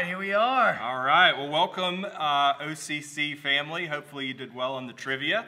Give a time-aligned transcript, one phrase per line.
[0.00, 0.78] right, here we are.
[0.80, 1.36] All right.
[1.36, 3.86] Well, welcome, uh, OCC family.
[3.86, 5.44] Hopefully, you did well on the trivia.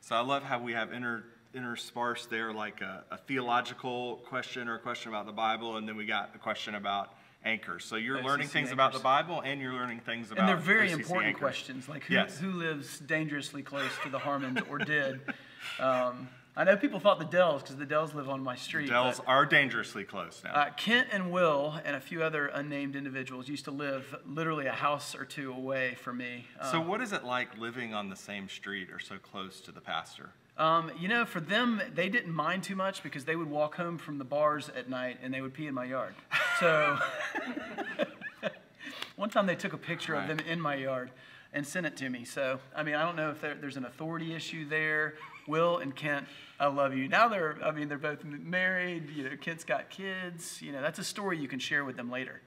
[0.00, 4.74] So I love how we have inter interspersed there, like a, a theological question or
[4.74, 7.14] a question about the Bible, and then we got a question about
[7.44, 7.84] anchors.
[7.84, 8.98] So you're OCC learning things about the.
[8.98, 11.40] Bible, and you're learning things about And they're very OCC important anchors.
[11.40, 12.36] questions, like who, Yes.
[12.38, 15.20] who lives dangerously close to the Harmons or did.
[15.80, 18.86] Um, I know people thought the Dells, because the Dells live on my street.
[18.86, 20.52] The Dells are dangerously close now.
[20.52, 24.72] uh, Kent and Will and a few other unnamed individuals used to live literally a
[24.72, 26.46] house or two away from me.
[26.70, 29.72] so Um, what is it like living on the same street or so close to
[29.72, 30.30] the pastor?
[30.56, 33.98] Um, you know, for them, they didn't mind too much because they would walk home
[33.98, 36.14] from the bars at night and they would pee in my yard.
[36.60, 36.96] So
[39.16, 41.10] one time they took a picture of them in my yard
[41.52, 42.24] and sent it to me.
[42.24, 45.14] So, I mean, I don't know if there, there's an authority issue there.
[45.46, 46.26] Will and Kent,
[46.58, 47.08] I love you.
[47.08, 49.10] Now they're, I mean, they're both married.
[49.10, 50.62] You know, Kent's got kids.
[50.62, 52.40] You know, that's a story you can share with them later.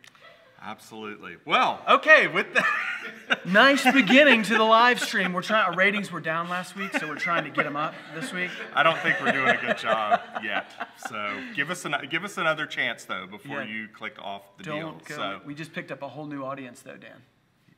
[0.59, 1.37] Absolutely.
[1.45, 2.65] Well, okay, with that.
[3.45, 5.31] Nice beginning to the live stream.
[5.33, 7.93] We're trying, our ratings were down last week, so we're trying to get them up
[8.15, 8.49] this week.
[8.73, 10.69] I don't think we're doing a good job yet.
[11.07, 13.67] So give us an, give us another chance though before Yeah.
[13.69, 15.01] you click off the Don't deal.
[15.05, 15.15] go.
[15.15, 17.21] So We just picked up a whole new audience, though, Dan.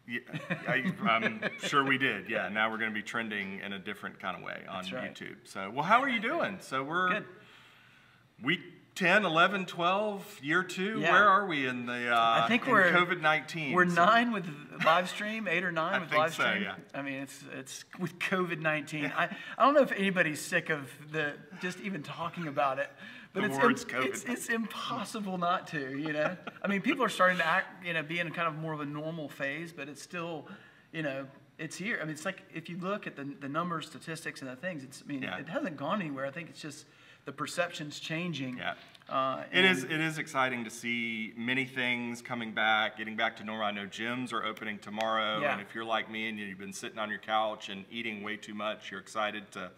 [0.09, 0.19] Yeah,
[0.67, 2.29] I, I'm sure we did.
[2.29, 2.49] Yeah.
[2.49, 5.13] Now we're going to be trending in a different kind of way on right.
[5.13, 5.35] YouTube.
[5.43, 6.57] So well, how are you doing?
[6.61, 7.25] So we're Good.
[8.43, 8.61] week
[8.95, 10.99] 10, 11, 12, year two.
[10.99, 11.11] Yeah.
[11.11, 12.13] Where are we in the?
[12.13, 13.71] Uh, I think we're COVID 19.
[13.71, 14.45] We're nine with
[14.83, 16.63] live stream, eight or nine I with think live so, stream.
[16.63, 16.75] yeah.
[16.93, 19.13] I mean, it's it's with COVID nineteen.
[19.15, 22.89] I, I don't know if anybody's sick of the just even talking about it,
[23.33, 24.05] but it's, words im- COVID.
[24.05, 25.97] it's it's impossible not to.
[25.97, 28.55] You know, I mean, people are starting to act, you know, be in kind of
[28.57, 30.47] more of a normal phase, but it's still,
[30.91, 31.25] you know.
[31.57, 31.99] It's here.
[32.01, 34.81] I mean, it's like if you look at the, the numbers, statistics, and the things.
[34.81, 35.03] It's.
[35.05, 35.39] I mean, Yeah.
[35.39, 36.25] it hasn't gone anywhere.
[36.25, 36.85] I think it's just
[37.25, 38.57] the perception's changing.
[38.59, 38.75] Yeah.
[39.09, 43.43] Uh, it is it is exciting to see many things coming back, getting back to
[43.43, 43.65] normal.
[43.65, 45.51] I know gyms are opening tomorrow, Yeah.
[45.51, 48.37] and if you're like me and you've been sitting on your couch and eating way
[48.37, 49.69] too much, you're excited to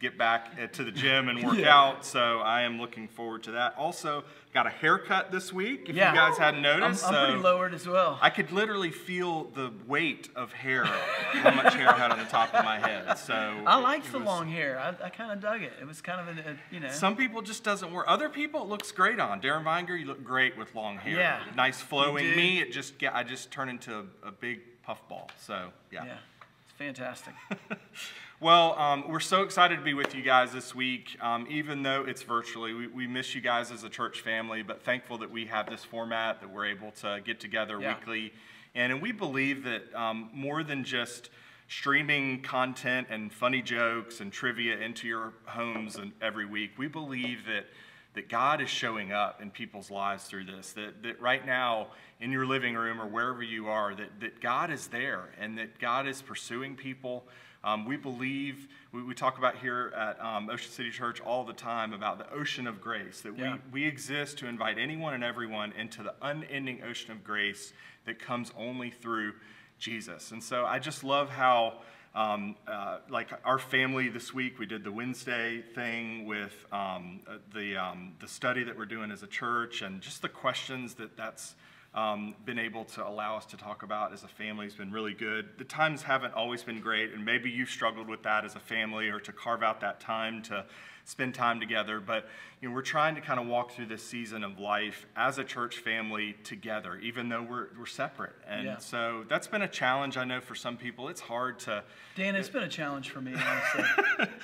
[0.00, 1.74] get back uh, to the gym and work Yeah.
[1.74, 2.04] out.
[2.04, 3.74] So I am looking forward to that.
[3.78, 5.88] Also, got a haircut this week.
[5.88, 6.10] If Yeah.
[6.10, 8.18] you guys hadn't I'm, noticed, I'm pretty so lowered as well.
[8.20, 12.24] I could literally feel the weight of hair, how much hair I had on the
[12.24, 13.16] top of my head.
[13.18, 13.34] So
[13.66, 14.78] I liked the was- long hair.
[14.78, 15.72] I, I kind of dug it.
[15.80, 16.90] It was kind of a, a you know.
[16.90, 18.04] Some people just doesn't work.
[18.08, 19.40] Other people it looks great on.
[19.40, 21.16] Darren Vinger, you look great with long hair.
[21.16, 21.40] Yeah.
[21.56, 22.36] Nice flowing.
[22.36, 25.30] Me, it just get I just turn into a, a big puffball.
[25.38, 26.04] So yeah.
[26.04, 26.16] yeah,
[26.64, 27.32] it's fantastic.
[28.44, 32.04] Well, um, we're so excited to be with you guys this week, um, even though
[32.06, 32.74] it's virtually.
[32.74, 35.82] We, we miss you guys as a church family, but thankful that we have this
[35.82, 37.96] format that we're able to get together Yeah.
[37.96, 38.34] weekly.
[38.74, 41.30] And, and we believe that um, more than just
[41.68, 47.46] streaming content and funny jokes and trivia into your homes and every week, we believe
[47.46, 47.64] that
[48.12, 50.72] that God is showing up in people's lives through this.
[50.72, 51.88] That, that right now,
[52.20, 55.78] in your living room or wherever you are, that, that God is there and that
[55.78, 57.24] God is pursuing people.
[57.64, 61.54] Um, we believe, we, we talk about here at um, Ocean City Church all the
[61.54, 63.56] time about the ocean of grace, that Yeah.
[63.72, 67.72] we, we exist to invite anyone and everyone into the unending ocean of grace
[68.04, 69.32] that comes only through
[69.78, 70.30] Jesus.
[70.30, 71.78] And so I just love how,
[72.14, 77.38] um, uh, like our family this week, we did the Wednesday thing with um, uh,
[77.54, 81.16] the, um, the study that we're doing as a church and just the questions that
[81.16, 81.54] that's
[81.94, 85.14] um, been able to allow us to talk about as a family has been really
[85.14, 85.50] good.
[85.58, 89.08] The times haven't always been great, and maybe you've struggled with that as a family
[89.08, 90.64] or to carve out that time to
[91.04, 92.00] spend time together.
[92.00, 92.26] But
[92.60, 95.44] you know, we're trying to kind of walk through this season of life as a
[95.44, 98.32] church family together, even though we're, we're separate.
[98.48, 98.78] And Yeah.
[98.78, 100.16] so that's been a challenge.
[100.16, 101.84] I know for some people it's hard to.
[102.16, 103.84] Dan, it's been a challenge for me, honestly.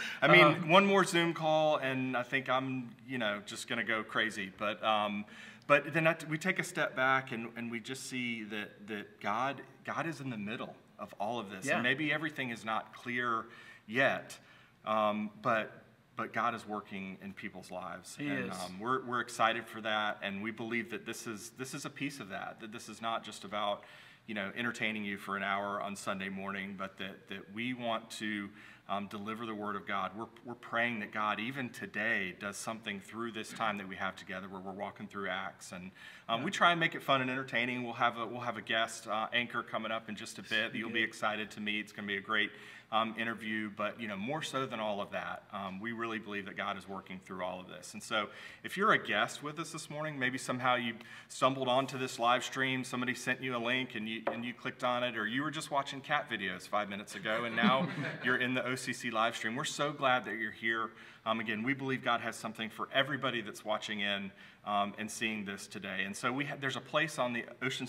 [0.22, 0.67] I mean, Uh-huh.
[0.69, 4.53] one more Zoom call, and I think I'm, you know, just going to go crazy.
[4.56, 5.25] But, um,
[5.70, 9.62] but then we take a step back, and, and we just see that that God,
[9.84, 11.75] God is in the middle of all of this, Yeah.
[11.75, 13.44] and maybe everything is not clear
[13.86, 14.36] yet,
[14.84, 15.84] um, but
[16.16, 18.58] but God is working in people's lives, He and is.
[18.58, 21.91] Um, we're we're excited for that, and we believe that this is this is a
[21.91, 22.58] piece of that.
[22.58, 23.84] That this is not just about
[24.26, 28.11] you know, entertaining you for an hour on Sunday morning, but that, that we want
[28.11, 28.49] to
[28.88, 30.11] um, deliver the Word of God.
[30.17, 34.17] We're, we're praying that God, even today, does something through this time that we have
[34.17, 35.70] together where we're walking through Acts.
[35.70, 35.93] And
[36.28, 37.84] um, we try and make it fun and entertaining.
[37.84, 40.73] We'll have a, we'll have a guest uh, anchor coming up in just a bit
[40.73, 41.81] that you'll be excited to meet.
[41.81, 42.50] It's going to be a great
[42.92, 46.46] um, interview, but you know, more so than all of that, um, we really believe
[46.46, 47.94] that God is working through all of this.
[47.94, 48.28] And so,
[48.64, 50.94] if you're a guest with us this morning, maybe somehow you
[51.28, 54.82] stumbled onto this live stream, somebody sent you a link, and you and you clicked
[54.82, 57.88] on it, or you were just watching cat videos five minutes ago, and now
[58.25, 59.54] you're in the OCC live stream.
[59.54, 60.90] We're so glad that you're here.
[61.26, 64.31] Um, again, we believe God has something for everybody that's watching in
[64.64, 66.02] um, and seeing this today.
[66.05, 67.87] And so we ha- there's a place on the Ocean,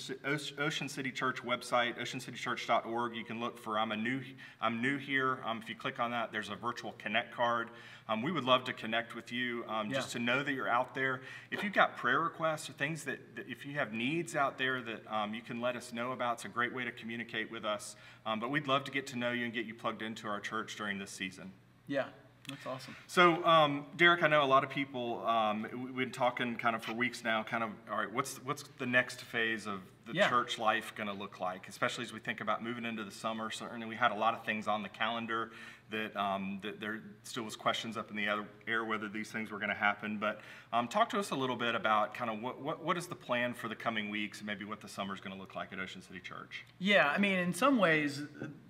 [0.57, 3.15] Ocean City Church website, oceancitychurch.org.
[3.15, 4.21] You can look for I'm a new
[4.59, 5.39] I'm new here.
[5.45, 7.69] Um, if you click on that, there's a virtual connect card.
[8.09, 9.95] Um, we would love to connect with you, um, yeah.
[9.95, 11.21] just to know that you're out there.
[11.49, 14.81] If you've got prayer requests or things that, that if you have needs out there
[14.81, 17.63] that um, you can let us know about, it's a great way to communicate with
[17.63, 17.95] us.
[18.25, 20.41] Um, but we'd love to get to know you and get you plugged into our
[20.41, 21.53] church during this season.
[21.87, 22.05] Yeah,
[22.47, 22.95] that's awesome.
[23.07, 25.25] So, um, Derek, I know a lot of people.
[25.25, 27.43] Um, we've been talking kind of for weeks now.
[27.43, 30.29] Kind of, all right, what's what's the next phase of the yeah.
[30.29, 31.67] church life going to look like?
[31.67, 33.51] Especially as we think about moving into the summer.
[33.51, 35.51] Certainly, we had a lot of things on the calendar
[35.91, 38.25] that um, that there still was questions up in the
[38.67, 40.17] air whether these things were going to happen.
[40.17, 40.41] But
[40.73, 43.15] um, talk to us a little bit about kind of what, what what is the
[43.15, 45.71] plan for the coming weeks, and maybe what the summer is going to look like
[45.71, 46.65] at Ocean City Church.
[46.79, 48.23] Yeah, I mean, in some ways,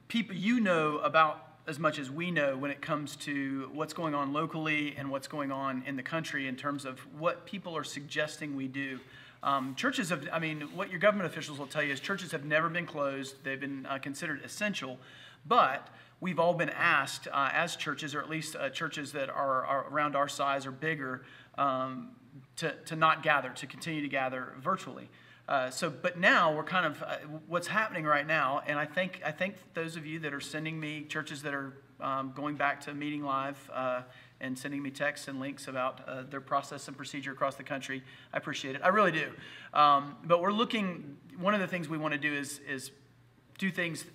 [0.09, 4.15] people you know about as much as we know when it comes to what's going
[4.15, 7.83] on locally and what's going on in the country in terms of what people are
[7.83, 8.99] suggesting we do.
[9.43, 12.45] Um, churches have, I mean, what your government officials will tell you is churches have
[12.45, 13.43] never been closed.
[13.43, 14.97] They've been uh, considered essential.
[15.45, 15.87] But
[16.19, 19.87] we've all been asked uh, as churches, or at least uh, churches that are, are,
[19.89, 21.23] around our size or bigger,
[21.57, 22.11] um,
[22.57, 25.09] to, to not gather, to continue to gather virtually.
[25.51, 29.21] Uh, so, but now we're kind of uh, what's happening right now, and I think
[29.25, 32.79] I think those of you that are sending me churches that are um, going back
[32.85, 34.03] to meeting live uh,
[34.39, 38.01] and sending me texts and links about uh, their process and procedure across the country,
[38.31, 38.81] I appreciate it.
[38.81, 39.29] I really do.
[39.73, 41.17] Um, but we're looking.
[41.37, 42.91] One of the things we want to do is is
[43.57, 44.05] do things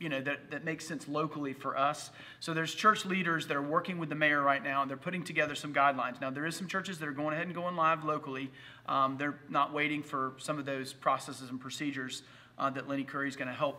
[0.00, 2.10] you know, that, that makes sense locally for us.
[2.40, 5.22] So there's church leaders that are working with the mayor right now, and they're putting
[5.22, 6.20] together some guidelines.
[6.20, 8.50] Now, there is some churches that are going ahead and going live locally.
[8.88, 12.22] Um, they're not waiting for some of those processes and procedures
[12.58, 13.76] uh, that Lenny Curry is going to help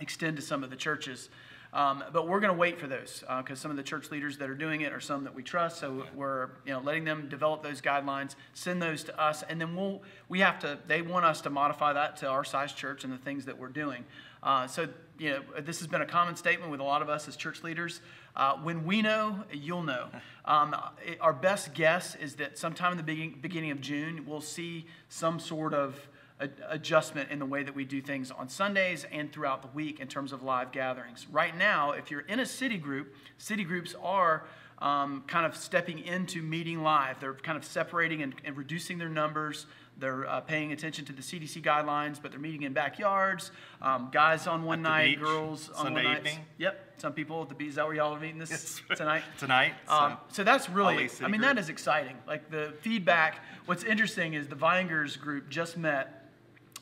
[0.00, 1.30] extend to some of the churches.
[1.72, 4.38] Um, but we're going to wait for those because uh, some of the church leaders
[4.38, 5.78] that are doing it are some that we trust.
[5.78, 9.76] So we're you know letting them develop those guidelines, send those to us, and then
[9.76, 10.78] we'll we have to.
[10.86, 13.68] They want us to modify that to our size church and the things that we're
[13.68, 14.04] doing.
[14.42, 17.28] Uh, so, you know, this has been a common statement with a lot of us
[17.28, 18.00] as church leaders.
[18.36, 20.08] Uh, when we know, you'll know.
[20.44, 20.74] Um,
[21.06, 24.86] it, our best guess is that sometime in the beginning, beginning of June, we'll see
[25.10, 26.08] some sort of
[26.40, 30.00] a, adjustment in the way that we do things on Sundays and throughout the week
[30.00, 31.26] in terms of live gatherings.
[31.30, 34.44] Right now, if you're in a city group, city groups are
[34.78, 37.20] um, kind of stepping into meeting live.
[37.20, 39.66] They're kind of separating and, and reducing their numbers.
[39.98, 43.50] They're uh, paying attention to the CDC guidelines, but they're meeting in backyards.
[43.82, 46.18] Um, guys on one night, girls on Sunday one night.
[46.18, 46.38] Evening?
[46.58, 46.94] Yep.
[46.98, 47.70] Some people at the beach.
[47.70, 49.24] Is that where y'all are meeting this tonight?
[49.38, 49.74] tonight.
[49.88, 51.10] Um, so that's really.
[51.20, 51.42] I mean, group.
[51.42, 52.16] that is exciting.
[52.28, 53.44] Like the feedback.
[53.66, 56.30] What's interesting is the Viengers group just met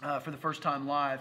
[0.02, 1.20] uh, for the first time live,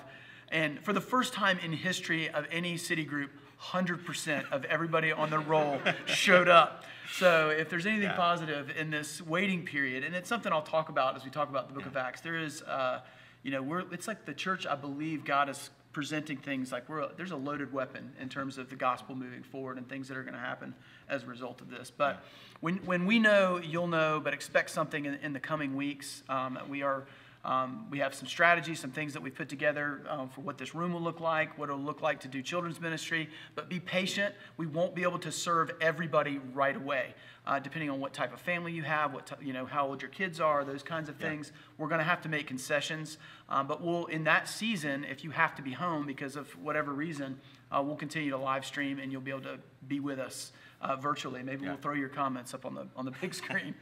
[0.50, 3.32] and for the first time in history of any city group,
[3.62, 6.84] 100% of everybody on the roll showed up.
[7.14, 8.16] So if there's anything yeah.
[8.16, 11.68] positive in this waiting period, and it's something I'll talk about as we talk about
[11.68, 11.90] the book yeah.
[11.90, 13.02] of Acts, there is, uh,
[13.44, 17.08] you know, we're, it's like the church, I believe God is presenting things like we're,
[17.16, 20.24] there's a loaded weapon in terms of the gospel moving forward and things that are
[20.24, 20.76] going to happen
[21.08, 21.90] as a result of this.
[21.90, 22.30] But yeah.
[22.60, 26.24] when, when we know, you'll know, but expect something in, in the coming weeks.
[26.28, 27.06] Um, we are
[27.46, 30.74] um, we have some strategies, some things that we've put together um, for what this
[30.74, 33.30] room will look like, what it'll look like to do children's ministry.
[33.54, 34.34] But be patient.
[34.58, 37.14] We won't be able to serve everybody right away,
[37.46, 40.02] uh, depending on what type of family you have, what t- you know, how old
[40.02, 41.52] your kids are, those kinds of things.
[41.54, 41.62] Yeah.
[41.78, 43.20] We're going to have to make concessions.
[43.48, 46.94] Um, but we'll, in that season, if you have to be home because of whatever
[46.94, 47.40] reason,
[47.72, 50.52] uh, we'll continue to live stream, and you'll be able to be with us
[50.86, 51.44] uh, virtually.
[51.44, 51.72] Maybe yeah.
[51.72, 53.76] we'll throw your comments up on the on the big screen.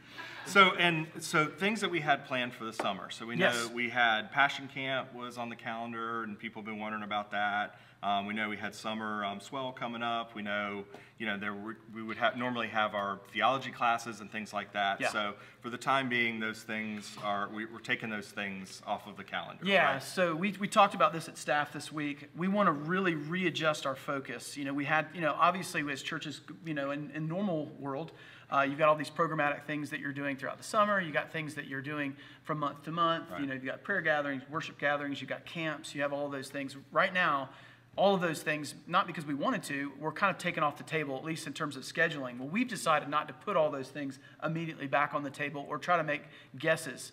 [0.46, 3.10] so and so things that we had planned for the summer.
[3.10, 3.70] So we know yes.
[3.70, 7.76] we had Passion Camp was on the calendar, and people have been wondering about that.
[8.04, 10.34] Um, we know we had summer um, swell coming up.
[10.34, 10.84] We know,
[11.18, 14.74] you know, there were, we would have, normally have our theology classes and things like
[14.74, 15.00] that.
[15.00, 15.08] Yeah.
[15.08, 19.16] So for the time being, those things are we, are taking those things off of
[19.16, 19.64] the calendar.
[19.64, 19.94] Yeah.
[19.94, 20.02] Right?
[20.02, 22.28] So we, we talked about this at staff this week.
[22.36, 24.54] We want to really readjust our focus.
[24.54, 28.12] You know, we had, you know, obviously as churches, you know, in, in normal world,
[28.50, 31.00] uh, you've got all these programmatic things that you're doing throughout the summer.
[31.00, 33.30] You got things that you're doing from month to month.
[33.30, 33.40] Right.
[33.40, 35.20] You know, you've got prayer gatherings, worship gatherings.
[35.20, 35.94] You've got camps.
[35.94, 36.76] You have all those things.
[36.92, 37.50] Right now,
[37.96, 40.84] all of those things, not because we wanted to, were kind of taken off the
[40.84, 42.38] table, at least in terms of scheduling.
[42.38, 45.78] Well, we've decided not to put all those things immediately back on the table or
[45.78, 46.22] try to make
[46.58, 47.12] guesses.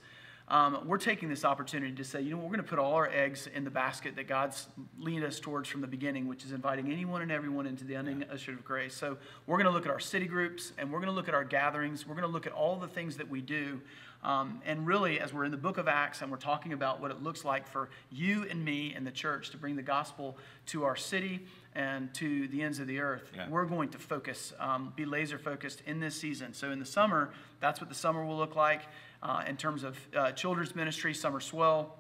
[0.52, 3.08] Um, we're taking this opportunity to say, you know, we're going to put all our
[3.08, 4.68] eggs in the basket that God's
[5.00, 8.30] leading us towards from the beginning, which is inviting anyone and everyone into the unending
[8.30, 8.94] usher of grace.
[8.94, 9.18] So
[9.48, 11.46] we're going to look at our city groups and we're going to look at our
[11.46, 12.06] gatherings.
[12.06, 13.80] We're going to look at all the things that we do.
[14.26, 17.12] Um, and really, as we're in the book of Acts and we're talking about what
[17.12, 20.84] it looks like for you and me and the church to bring the gospel to
[20.84, 23.48] our city and to the ends of the earth, Yeah.
[23.50, 26.54] we're going to focus, um, be laser focused in this season.
[26.54, 27.32] So in the summer,
[27.62, 28.82] that's what the summer will look like
[29.24, 31.96] uh, in terms of uh, children's ministry, Summer Swell.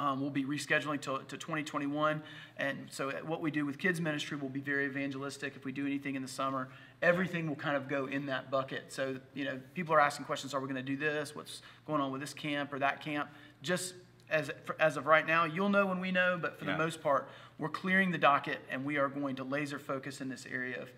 [0.00, 2.22] Um, we'll be rescheduling to, to 2021.
[2.56, 5.56] And so, what we do with kids' ministry will be very evangelistic.
[5.56, 6.68] If we do anything in the summer,
[7.02, 8.92] everything will kind of go in that bucket.
[8.92, 11.34] So, you know, people are asking questions Are we going to do this?
[11.34, 13.28] What's going on with this camp or that camp?
[13.60, 13.94] Just
[14.30, 16.72] as, as of right now, you'll know when we know, but for Yeah.
[16.72, 20.28] the most part, we're clearing the docket and we are going to laser focus in
[20.28, 20.90] this area of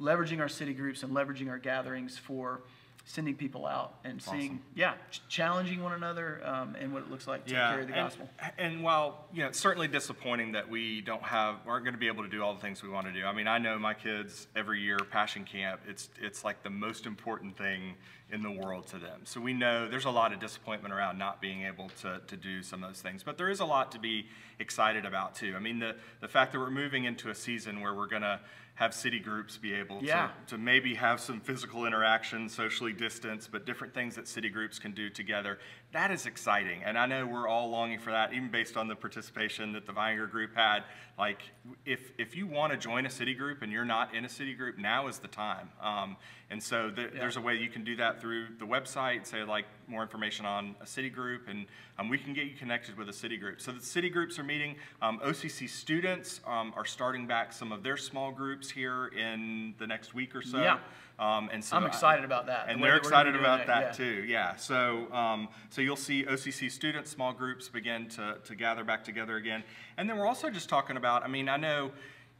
[0.00, 2.62] leveraging our city groups and leveraging our gatherings for
[3.10, 7.26] sending people out and seeing, yeah, ch- challenging one another um, and what it looks
[7.26, 8.28] like to carry the and, gospel.
[8.56, 12.06] And while you know, it's certainly disappointing that we don't have, aren't going to be
[12.06, 13.24] able to do all the things we want to do.
[13.24, 17.04] I mean, I know my kids every year, Passion Camp, it's it's like the most
[17.04, 17.94] important thing
[18.32, 19.20] in the world to them.
[19.24, 22.62] So we know there's a lot of disappointment around not being able to, to do
[22.62, 24.26] some of those things, but there is a lot to be
[24.58, 25.54] excited about too.
[25.56, 28.40] I mean, the the fact that we're moving into a season where we're going to
[28.74, 30.30] have city groups be able Yeah.
[30.46, 34.78] to to maybe have some physical interaction, socially distanced, but different things that city groups
[34.78, 35.58] can do together.
[35.92, 36.82] That is exciting.
[36.84, 39.92] And I know we're all longing for that, even based on the participation that the
[39.92, 40.84] Vinegar group had.
[41.18, 41.42] Like,
[41.84, 44.54] if, if you want to join a city group and you're not in a city
[44.54, 45.68] group, now is the time.
[45.82, 46.16] Um,
[46.48, 47.18] and so th- Yeah.
[47.20, 50.76] there's a way you can do that through the website, say, like, more information on
[50.80, 51.66] a city group, and
[51.98, 53.60] um, we can get you connected with a city group.
[53.60, 54.76] So the city groups are meeting.
[55.02, 59.88] Um, OCC students um, are starting back some of their small groups here in the
[59.88, 60.62] next week or so.
[60.62, 60.78] Yeah.
[61.20, 63.36] Um, and so I'm I- excited about that, And way they're that we're gonna excited
[63.36, 63.92] about that yeah.
[63.92, 64.24] too.
[64.26, 64.56] Yeah.
[64.56, 69.36] So um, so you'll see OCC students, small groups begin to to gather back together
[69.36, 69.62] again.
[69.98, 71.22] And then we're also just talking about.
[71.22, 71.92] I mean, I know.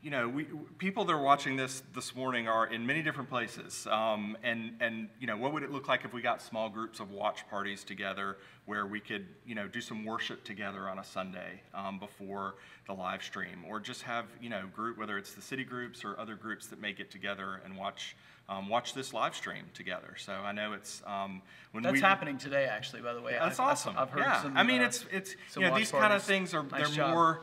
[0.03, 0.47] You know, we,
[0.79, 5.11] people that are watching this this morning are in many different places, um, and and
[5.21, 7.85] you know, what would it look like if we got small groups of watch parties
[7.85, 12.55] together, where we could you know do some worship together on a Sunday um, before
[12.87, 16.19] the live stream, or just have you know group whether it's the city groups or
[16.19, 18.17] other groups that may get together and watch
[18.51, 20.15] um, watch this live stream together.
[20.19, 21.41] So I know it's um,
[21.71, 23.01] when That's we, happening today, actually.
[23.01, 23.95] By the way, That's I've- I've- awesome.
[23.97, 24.43] I've heard yeah.
[24.43, 24.57] some.
[24.57, 27.15] I mean, uh, it's it's you know these kind of things are Nice they're job.
[27.15, 27.43] more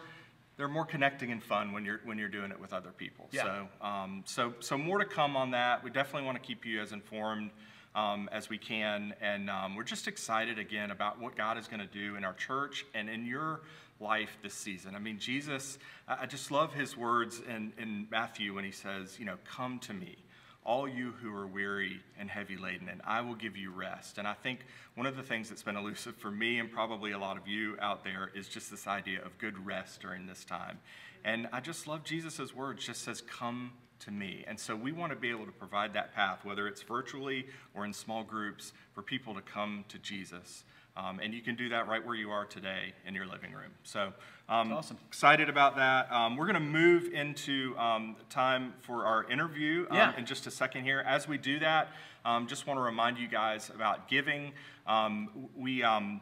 [0.58, 3.30] they're more connecting and fun when you're when you're doing it with other people.
[3.32, 3.44] Yeah.
[3.44, 5.84] So um, so so more to come on that.
[5.84, 7.52] We definitely want to keep you as informed.
[7.96, 11.80] Um, as we can, and um, we're just excited again about what God is going
[11.80, 13.62] to do in our church and in your
[14.00, 14.94] life this season.
[14.94, 19.18] I mean, Jesus, I I just love his words in, in Matthew when he says,
[19.18, 20.16] you know, come to me,
[20.68, 24.18] all you who are weary and heavy laden, and I will give you rest.
[24.18, 24.60] And I think
[24.96, 27.78] one of the things that's been elusive for me and probably a lot of you
[27.82, 30.80] out there is just this idea of good rest during this time.
[31.24, 34.44] And I just love Jesus' words, just says, come to me.
[34.46, 37.86] And so we want to be able to provide that path, whether it's virtually or
[37.86, 40.66] in small groups, for people to come to Jesus.
[40.98, 43.72] Um, and you can do that right where you are today in your living room.
[43.84, 44.14] So
[44.50, 44.98] um, awesome.
[45.08, 46.12] excited about that.
[46.12, 50.18] Um, we're going to move into um, time for our interview um, Yeah.
[50.18, 51.04] in just a second here.
[51.06, 51.90] As we do that,
[52.24, 54.54] um, just want to remind you guys about giving.
[54.86, 56.22] Um, we um,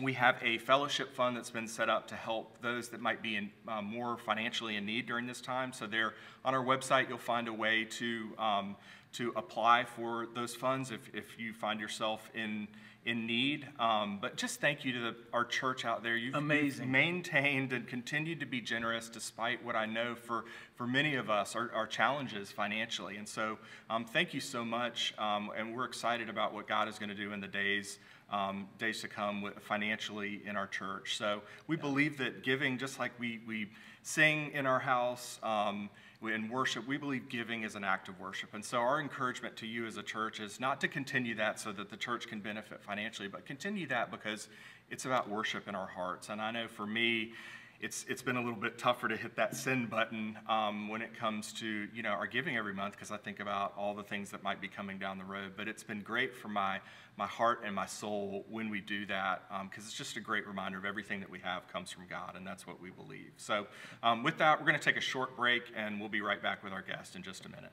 [0.00, 3.36] we have a fellowship fund that's been set up to help those that might be
[3.36, 5.72] in, uh, more financially in need during this time.
[5.72, 6.14] So there,
[6.44, 8.76] on our website, you'll find a way to um,
[9.12, 12.68] to apply for those funds if, if you find yourself in
[13.06, 13.66] in need.
[13.78, 16.16] Um, but just thank you to the, our church out there.
[16.16, 16.90] You've, you've Amazing.
[16.90, 21.56] maintained and continued to be generous despite what I know for, for many of us
[21.56, 23.16] are, are challenges financially.
[23.16, 25.14] And so um, thank you so much.
[25.18, 27.98] Um, and we're excited about what God is going to do in the days,
[28.30, 31.16] um, days to come with, financially in our church.
[31.16, 33.70] So we believe that giving, just like we, we
[34.02, 35.88] sing in our house, um,
[36.22, 38.52] in worship, we believe giving is an act of worship.
[38.52, 41.72] And so our encouragement to you as a church is not to continue that so
[41.72, 44.48] that the church can benefit financially, but continue that because
[44.90, 46.28] it's about worship in our hearts.
[46.28, 47.32] And I know for me,
[47.80, 51.14] it's, it's been a little bit tougher to hit that send button um, when it
[51.14, 54.30] comes to you know our giving every month because I think about all the things
[54.30, 55.52] that might be coming down the road.
[55.56, 56.80] But it's been great for my
[57.16, 60.78] my heart and my soul when we do that because it's just a great reminder
[60.78, 63.32] of everything that we have comes from God, and that's what we believe.
[63.36, 63.66] So
[64.02, 66.62] um, with that, we're going to take a short break, and we'll be right back
[66.62, 67.72] with our guest in just a minute.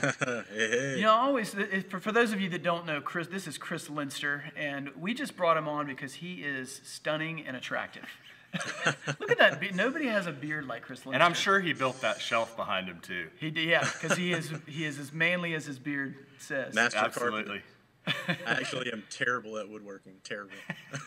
[0.00, 0.96] Hey, hey.
[0.96, 1.54] You know, always
[1.88, 5.14] for, for those of you that don't know, Chris, this is Chris Linster, and we
[5.14, 8.06] just brought him on because he is stunning and attractive.
[9.20, 9.60] Look at that!
[9.60, 11.14] be- Nobody has a beard like Chris Linster.
[11.14, 13.28] And I'm sure he built that shelf behind him too.
[13.38, 16.74] he did, yeah, because he is he is as manly as his beard says.
[16.74, 17.62] Master Absolutely.
[18.06, 20.14] I actually am terrible at woodworking.
[20.24, 20.54] Terrible.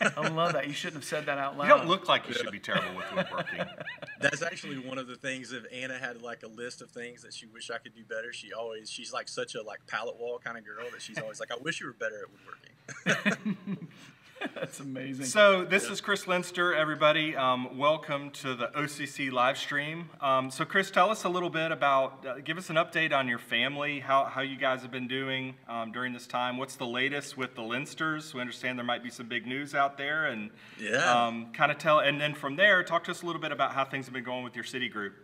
[0.16, 0.66] I love that.
[0.66, 1.68] You shouldn't have said that out loud.
[1.68, 3.60] You don't look like you should be terrible with woodworking.
[4.20, 5.52] That's actually one of the things.
[5.52, 8.32] If Anna had like a list of things that she wish I could do better,
[8.32, 11.40] she always she's like such a like pallet wall kind of girl that she's always
[11.40, 13.88] like, I wish you were better at woodworking.
[14.54, 15.26] That's amazing.
[15.26, 17.36] So this is Chris Linster, everybody.
[17.36, 20.10] Um, welcome to the OCC live stream.
[20.20, 23.28] Um, so Chris, tell us a little bit about, uh, give us an update on
[23.28, 26.56] your family, how, how you guys have been doing um, during this time.
[26.58, 28.34] What's the latest with the Linsters?
[28.34, 31.26] We understand there might be some big news out there, and Yeah.
[31.26, 33.72] um, kind of tell, and then from there, talk to us a little bit about
[33.72, 35.14] how things have been going with your city group.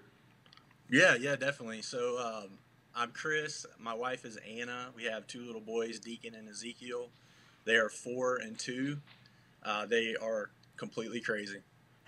[0.88, 1.82] Yeah, yeah, definitely.
[1.82, 2.58] So um,
[2.94, 3.66] I'm Chris.
[3.78, 4.88] My wife is Anna.
[4.96, 7.10] We have two little boys, Deacon and Ezekiel.
[7.64, 8.98] They are four and two.
[9.62, 11.60] Uh, they are completely crazy.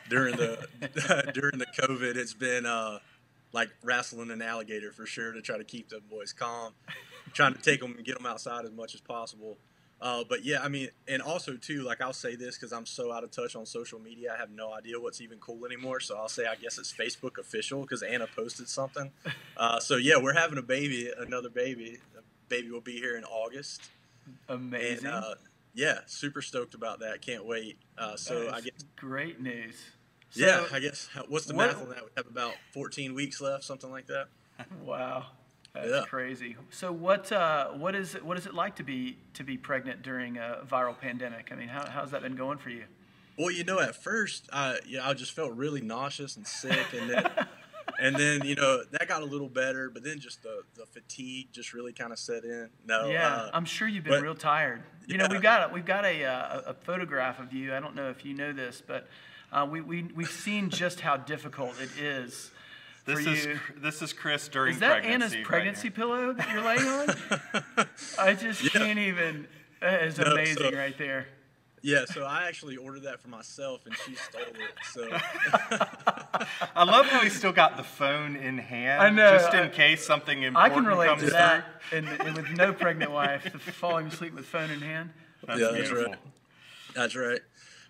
[0.09, 0.67] During the
[1.35, 2.99] during the COVID, it's been uh,
[3.53, 6.73] like wrestling an alligator for sure to try to keep the boys calm,
[7.33, 9.59] trying to take them and get them outside as much as possible.
[10.03, 13.13] Uh, but yeah, I mean, and also too, like I'll say this because I'm so
[13.13, 16.01] out of touch on social media, I have no idea what's even cool anymore.
[16.01, 19.11] So I'll say I guess it's Facebook official because Anna posted something.
[19.55, 21.99] Uh, so yeah, we're having a baby, another baby.
[22.15, 23.83] The baby will be here in August,
[24.49, 25.07] amazing.
[25.07, 25.35] and uh,
[25.75, 27.23] yeah, super stoked about that.
[27.23, 27.79] Can't wait.
[27.97, 29.75] Uh, so I guess great news.
[30.35, 32.03] yeah, I guess what's the what- math on that?
[32.05, 34.29] We have about 14 weeks left, something like that.
[34.85, 35.27] Wow,
[35.75, 36.03] that's Yeah.
[36.07, 36.57] crazy.
[36.71, 40.03] So what uh, what is it, what is it like to be to be pregnant
[40.03, 41.49] during a viral pandemic?
[41.51, 42.85] I mean, how, how's that been going for you?
[43.39, 47.09] Well, you know, at first, I yeah, I just felt really nauseous and sick, and
[47.11, 47.31] then
[48.03, 51.49] and then you know that got a little better, but then just the the fatigue
[51.53, 52.69] just really kind of set in.
[52.87, 54.83] No, yeah, uh, I'm sure you've been but- real tired.
[55.07, 57.75] You know, we've got a, we've got a, uh, a photograph of you.
[57.75, 59.09] I don't know if you know this, but
[59.53, 62.51] uh, we we we've seen just how difficult it is
[63.05, 63.59] This is you.
[63.79, 65.37] this is Chris during Is that pregnancy.
[65.39, 65.91] Anna's pregnancy here.
[65.91, 67.87] pillow that you're laying on?
[68.19, 68.71] I just Yeah.
[68.81, 69.49] can't even.
[69.81, 71.27] That is No, so- amazing right there.
[71.83, 72.05] Yeah.
[72.07, 74.75] So I actually ordered that for myself, and she stole it.
[74.93, 75.09] So
[76.77, 79.69] I love how he still got the phone in hand, I know, just in I-
[79.69, 83.43] case something I important can relate comes to that, and, and with no pregnant wife,
[83.75, 85.11] falling asleep with phone in hand.
[85.47, 86.15] That's Yeah, that's right.
[86.95, 87.41] That's right.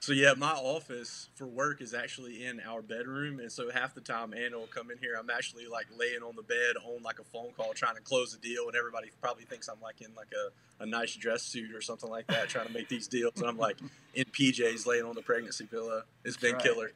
[0.02, 4.00] So yeah, my office for work is actually in our bedroom, and so half the
[4.00, 5.14] time Anna will come in here.
[5.16, 8.34] I'm actually like laying on the bed on like a phone call, trying to close
[8.34, 11.72] a deal, and everybody probably thinks I'm like in like a, a nice dress suit
[11.72, 13.78] or something like that, trying to make these deals, and I'm like
[14.14, 16.02] in PJs laying on the pregnancy pillow.
[16.24, 16.62] It's been right.
[16.64, 16.90] killer.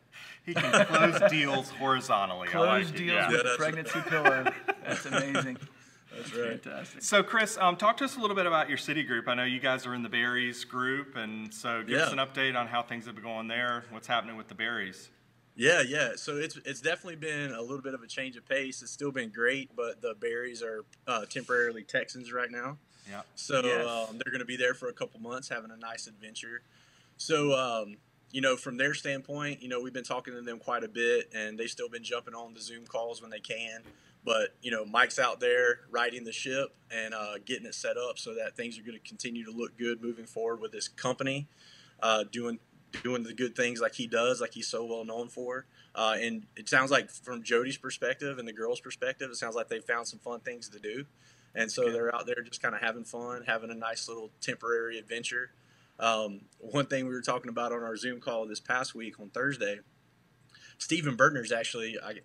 [0.45, 2.49] He can close deals horizontally.
[2.49, 3.29] I Closed like it, deals yeah.
[3.29, 4.51] with Yeah, that's- pregnancy pillow.
[4.85, 5.59] That's amazing.
[6.17, 6.63] That's right.
[6.63, 7.03] Fantastic.
[7.03, 9.29] So, Chris, um, talk to us a little bit about your city group.
[9.29, 12.57] I know you guys are in the Berries group, and so give us an update
[12.57, 13.85] on how things have been going there.
[13.91, 15.11] What's happening with the Berries?
[15.55, 16.11] Yeah, yeah.
[16.17, 18.83] So it's it's definitely been a little bit of a change of pace.
[18.83, 22.77] It's still been great, but the Berries are uh, temporarily Texans right now.
[23.09, 23.23] Yeah.
[23.37, 23.87] So Yes.
[23.87, 26.61] um, they're going to be there for a couple months, having a nice adventure.
[27.17, 27.97] So um,
[28.33, 31.31] you know, from their standpoint, you know, we've been talking to them quite a bit,
[31.35, 33.81] and they've still been jumping on the Zoom calls when they can.
[34.27, 38.19] But you know, Mike's out there riding the ship and uh, getting it set up
[38.19, 41.47] so that things are going to continue to look good moving forward with this company,
[42.03, 42.59] uh, doing
[43.05, 45.67] doing the good things like he does, like he's so well known for.
[45.95, 49.69] Uh, and it sounds like from Jody's perspective and the girls' perspective, it sounds like
[49.69, 51.05] they found some fun things to do.
[51.55, 51.95] And so Good.
[51.95, 55.53] they're out there just kind of having fun, having a nice little temporary adventure.
[56.01, 59.31] Um, one thing we were talking about on our Zoom call this past week on
[59.31, 59.79] Thursday,
[60.79, 62.17] Stephen Bertner's actually, I,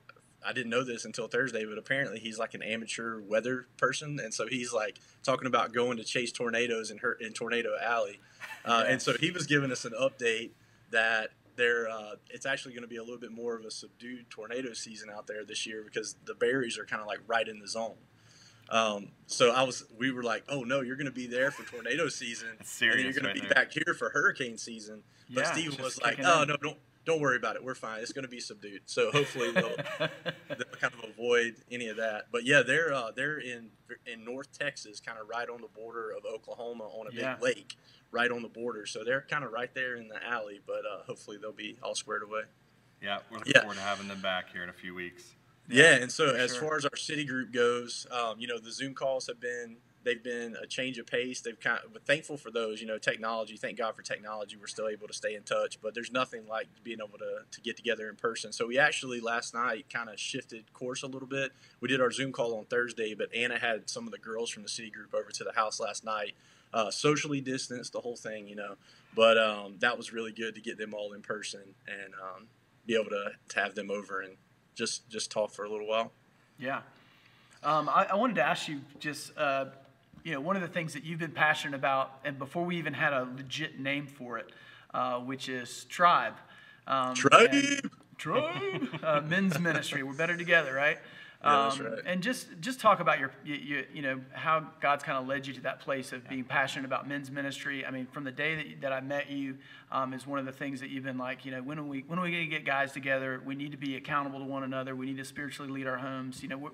[0.45, 4.19] I didn't know this until Thursday, but apparently he's like an amateur weather person.
[4.19, 8.19] And so he's like talking about going to chase tornadoes in, her, in Tornado Alley.
[8.65, 10.51] Uh, And so he was giving us an update
[10.91, 14.29] that there, uh, it's actually going to be a little bit more of a subdued
[14.29, 17.59] tornado season out there this year because the berries are kind of like right in
[17.59, 17.97] the zone.
[18.69, 21.63] Um, so I was, we were like, oh no, you're going to be there for
[21.69, 23.49] tornado season, and you're going right to be there.
[23.53, 25.03] back here for hurricane season.
[25.29, 26.47] But Yeah, Steven was like, oh in.
[26.47, 27.63] no, don't don't worry about it.
[27.63, 28.01] We're fine.
[28.01, 28.81] It's going to be subdued.
[28.85, 32.27] So hopefully they'll, they'll kind of avoid any of that.
[32.31, 33.69] But yeah, they're uh, they're in
[34.05, 37.35] in North Texas, kind of right on the border of Oklahoma, on a Yeah.
[37.35, 37.75] big lake,
[38.11, 38.85] right on the border.
[38.85, 40.59] So they're kind of right there in the alley.
[40.65, 42.43] But uh, hopefully they'll be all squared away.
[43.01, 43.61] Yeah, we're looking Yeah.
[43.61, 45.23] forward to having them back here in a few weeks.
[45.67, 46.61] Yeah, and so as sure.
[46.61, 50.23] far as our city group goes, um, you know, the Zoom calls have been they've
[50.23, 51.41] been a change of pace.
[51.41, 53.57] They've kind of, thankful for those, you know, technology.
[53.57, 54.57] Thank God for technology.
[54.59, 57.61] We're still able to stay in touch, but there's nothing like being able to, to
[57.61, 58.51] get together in person.
[58.51, 61.51] So we actually last night kind of shifted course a little bit.
[61.79, 64.63] We did our Zoom call on Thursday, but Anna had some of the girls from
[64.63, 66.33] the city group over to the house last night,
[66.73, 68.75] uh, socially distanced, the whole thing, you know.
[69.15, 72.47] But um, that was really good to get them all in person and um,
[72.85, 74.37] be able to, to have them over and
[74.73, 76.11] just just talk for a little while.
[76.57, 76.81] Yeah.
[77.63, 79.65] Um, I, I, wanted to ask you just, uh,
[80.23, 82.93] you know, one of the things that you've been passionate about, and before we even
[82.93, 84.51] had a legit name for it,
[84.93, 86.35] uh, which is Tribe.
[86.87, 87.51] Um, tribe.
[88.17, 88.87] Tribe.
[89.03, 90.03] uh, men's ministry.
[90.03, 90.97] We're better together, right?
[91.43, 91.99] Yeah, that's um, right.
[92.05, 95.47] And just just talk about your you, you, you, know how God's kind of led
[95.47, 97.83] you to that place of being passionate about men's ministry.
[97.83, 99.57] I mean, from the day that, that I met you,
[99.91, 102.03] um, is one of the things that you've been like, you know, when are we
[102.05, 103.41] when are we going to get guys together?
[103.43, 104.95] We need to be accountable to one another.
[104.95, 106.43] We need to spiritually lead our homes.
[106.43, 106.73] You know, what,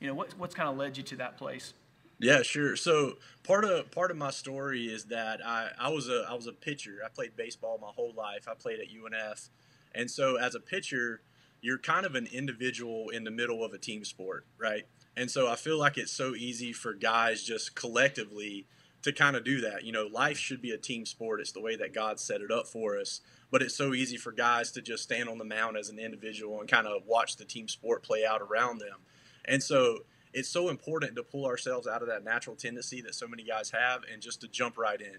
[0.00, 1.74] you know what, what's kind of led you to that place?
[2.20, 2.76] Yeah, sure.
[2.76, 6.46] So part of part of my story is that I, I was a I was
[6.46, 6.98] a pitcher.
[7.04, 8.46] I played baseball my whole life.
[8.46, 9.48] I played at UNF,
[9.94, 11.22] and so as a pitcher
[11.62, 14.86] you're kind of an individual in the middle of a team sport, right?
[15.14, 18.66] And so I feel like it's so easy for guys just collectively
[19.02, 19.84] to kind of do that.
[19.84, 21.38] You know, life should be a team sport.
[21.40, 23.20] It's the way that God set it up for us.
[23.50, 26.60] But it's so easy for guys to just stand on the mound as an individual
[26.60, 29.00] and kind of watch the team sport play out around them.
[29.44, 29.98] And so
[30.32, 33.70] it's so important to pull ourselves out of that natural tendency that so many guys
[33.70, 35.18] have and just to jump right in.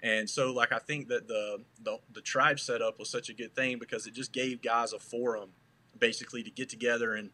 [0.00, 3.54] And so, like, I think that the, the, the tribe setup was such a good
[3.54, 5.50] thing because it just gave guys a forum
[5.98, 7.30] basically to get together and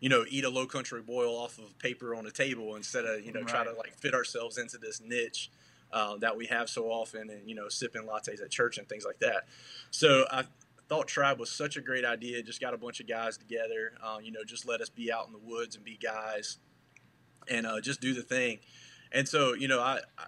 [0.00, 3.24] you know eat a low country boil off of paper on a table instead of
[3.24, 3.48] you know right.
[3.48, 5.50] try to like fit ourselves into this niche
[5.92, 9.04] uh, that we have so often and you know sipping lattes at church and things
[9.04, 9.46] like that
[9.90, 10.44] so i
[10.88, 14.18] thought tribe was such a great idea just got a bunch of guys together uh,
[14.22, 16.58] you know just let us be out in the woods and be guys
[17.48, 18.58] and uh, just do the thing
[19.12, 20.26] and so you know I, I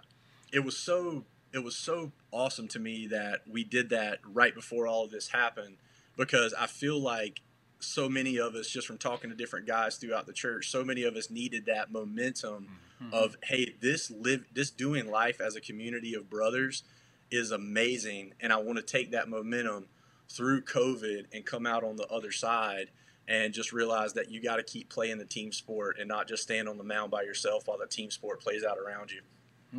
[0.51, 4.87] it was so it was so awesome to me that we did that right before
[4.87, 5.77] all of this happened
[6.15, 7.41] because I feel like
[7.79, 11.03] so many of us, just from talking to different guys throughout the church, so many
[11.03, 12.67] of us needed that momentum
[13.01, 13.13] mm-hmm.
[13.13, 16.83] of, hey, this live, this doing life as a community of brothers
[17.31, 19.87] is amazing, and I want to take that momentum
[20.29, 22.91] through COVID and come out on the other side
[23.27, 26.43] and just realize that you got to keep playing the team sport and not just
[26.43, 29.21] stand on the mound by yourself while the team sport plays out around you.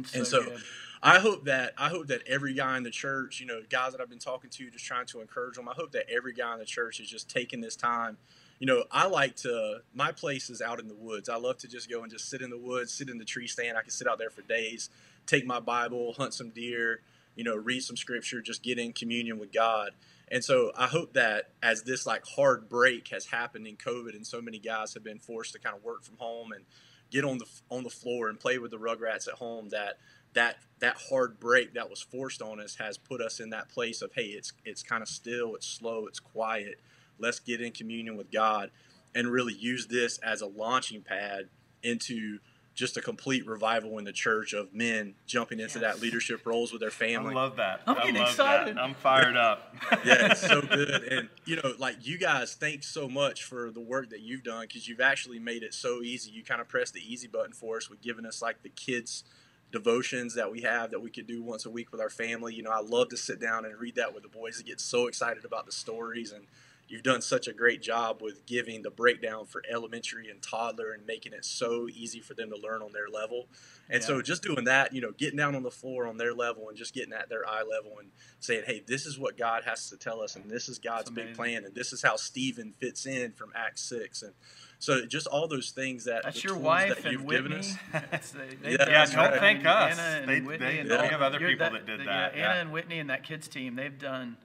[0.05, 0.63] So and so good.
[1.03, 4.01] I hope that I hope that every guy in the church, you know, guys that
[4.01, 5.69] I've been talking to, just trying to encourage them.
[5.69, 8.19] I hope that every guy in the church is just taking this time.
[8.59, 9.79] You know, I like to.
[9.95, 11.29] My place is out in the woods.
[11.29, 13.47] I love to just go and just sit in the woods, sit in the tree
[13.47, 13.79] stand.
[13.79, 14.91] I can sit out there for days,
[15.27, 17.01] take my Bible, hunt some deer,
[17.35, 19.93] you know, read some scripture, just get in communion with God.
[20.31, 24.27] And so I hope that as this like hard break has happened in COVID, and
[24.27, 26.64] so many guys have been forced to kind of work from home and
[27.11, 29.99] get on the on the floor and play with the Rugrats at home, that
[30.35, 34.01] that that hard break that was forced on us has put us in that place
[34.03, 36.81] of hey it's it's kind of still it's slow it's quiet.
[37.19, 38.71] Let's get in communion with god
[39.14, 41.49] and really use this as a launching pad
[41.83, 42.38] into
[42.81, 45.97] just a complete revival in the church of men jumping into yes.
[45.97, 47.33] that leadership roles with their family.
[47.33, 47.83] I love that.
[47.87, 48.77] I'm getting excited.
[48.77, 48.83] That.
[48.83, 49.77] I'm fired up.
[50.05, 51.05] yeah, it's so good.
[51.05, 54.62] And you know, like you guys, thanks so much for the work that you've done
[54.62, 56.31] because you've actually made it so easy.
[56.31, 59.25] You kind of pressed the easy button for us with giving us like the kids
[59.71, 62.55] devotions that we have that we could do once a week with our family.
[62.55, 64.81] You know, I love to sit down and read that with the boys and get
[64.81, 66.33] so excited about the stories.
[66.33, 66.47] And
[66.90, 71.07] you've done such a great job with giving the breakdown for elementary and toddler and
[71.07, 73.46] making it so easy for them to learn on their level.
[73.88, 74.07] And yeah.
[74.07, 76.76] so just doing that, you know, getting down on the floor on their level and
[76.76, 79.96] just getting at their eye level and saying, hey, this is what God has to
[79.96, 83.33] tell us and this is God's big plan and this is how Stephen fits in
[83.33, 84.22] from Acts 6.
[84.22, 84.33] And
[84.81, 87.62] so just all those things that that's your wife and Whitney.
[87.92, 89.38] they, yeah, yeah don't right.
[89.38, 89.96] thank us.
[89.96, 92.37] Anna they, Whitney they, and they have other people that, that did that.
[92.37, 94.37] Yeah, Anna and Whitney and that kids team, they've done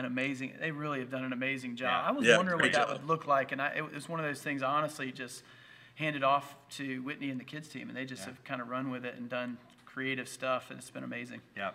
[0.00, 0.54] an amazing.
[0.60, 2.02] They really have done an amazing job.
[2.02, 2.08] Yeah.
[2.08, 2.88] I was yeah, wondering what job.
[2.88, 4.62] that would look like, and I, it was one of those things.
[4.62, 5.42] Honestly, just
[5.94, 8.90] handed off to Whitney and the kids team, and they just have kind of run
[8.90, 11.40] with it and done creative stuff, and it's been amazing.
[11.56, 11.70] Yeah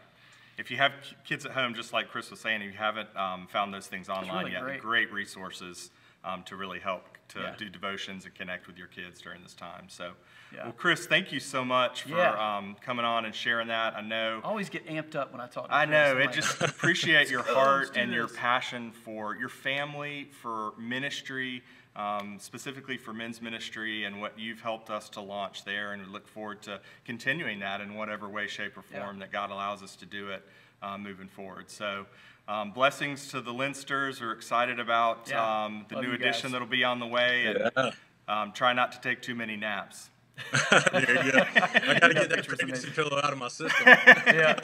[0.58, 0.94] if you have
[1.26, 4.10] kids at home, just like Chris was saying, if you haven't um, found those things
[4.10, 4.82] online really yet, great.
[4.82, 5.92] great resources
[6.24, 7.56] um, to really help to Yeah.
[7.58, 9.90] do devotions and connect with your kids during this time.
[9.90, 10.14] So,
[10.54, 10.64] Yeah.
[10.64, 12.58] well, Chris, thank you so much for Yeah.
[12.58, 13.96] um, coming on and sharing that.
[13.96, 14.42] I know.
[14.44, 15.68] I always get amped up when I talk.
[15.68, 15.92] To I Chris.
[15.92, 16.12] know.
[16.12, 21.64] I'm It like, just appreciate your heart and your passion for your family, for ministry,
[21.96, 25.94] um, specifically for men's ministry, and what you've helped us to launch there.
[25.94, 29.50] And we look forward to continuing that in whatever way, shape, or form that God
[29.50, 30.48] allows us to do it
[30.82, 31.70] uh, moving forward.
[31.72, 32.06] So.
[32.48, 34.22] Um, blessings to the Linsters.
[34.22, 35.64] We're excited about Yeah.
[35.66, 37.92] um, the Love new you edition that'll be on the way, and Yeah.
[38.28, 40.10] um, try not to take too many naps.
[40.92, 41.40] there you go.
[41.56, 43.86] I got to get that picture's pregnancy pillow out of my system.
[43.88, 44.60] Yeah.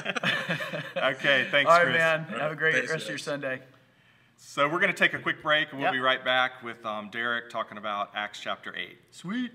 [1.12, 1.98] Okay, thanks, All right, Chris.
[1.98, 2.26] man.
[2.26, 3.18] All right, Have a great thanks, rest of your.
[3.18, 3.62] Sunday.
[4.38, 5.94] So we're going to take a quick break, and we'll Yep.
[5.94, 8.98] be right back with um, Derek talking about Acts chapter 8.
[9.12, 9.52] Sweet.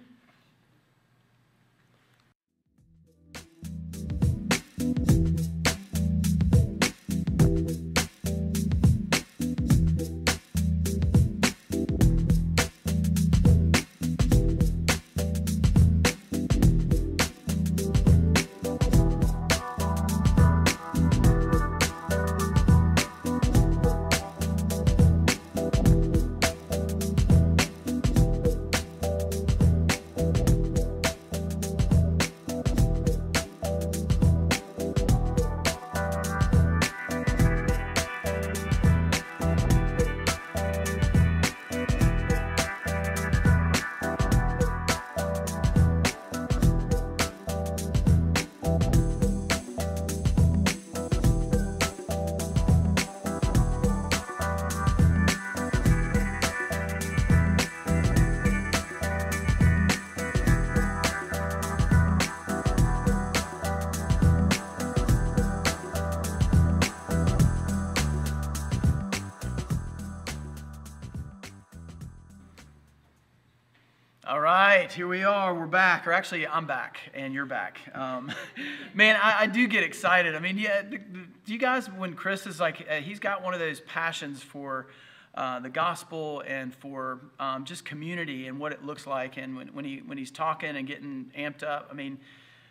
[74.86, 75.52] Right, here we are.
[75.52, 77.80] We're back, or actually, I'm back, and you're back.
[77.92, 78.30] Um,
[78.94, 80.36] man, I, I do get excited.
[80.36, 80.98] I mean, yeah, do
[81.46, 84.86] you guys, when Chris is like, uh, he's got one of those passions for
[85.34, 89.66] uh, the gospel and for um, just community and what it looks like, and when,
[89.68, 92.18] when he when he's talking and getting amped up, I mean,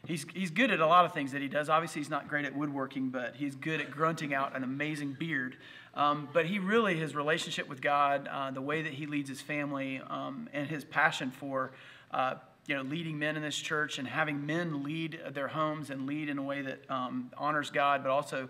[0.08, 1.67] he's he's good at a lot of things that he does.
[1.67, 5.58] Obviously, he's not great at woodworking, but he's good at grunting out an amazing beard.
[5.95, 9.41] Um, but he really, his relationship with God, uh, the way that he leads his
[9.41, 11.71] family, um, and his passion for,
[12.15, 16.08] uh, you know, leading men in this church and having men lead their homes and
[16.08, 18.47] lead in a way that um, honors God, but also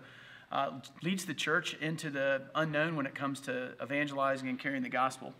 [0.52, 0.70] uh,
[1.02, 5.34] leads the church into the unknown when it comes to evangelizing and carrying the gospel.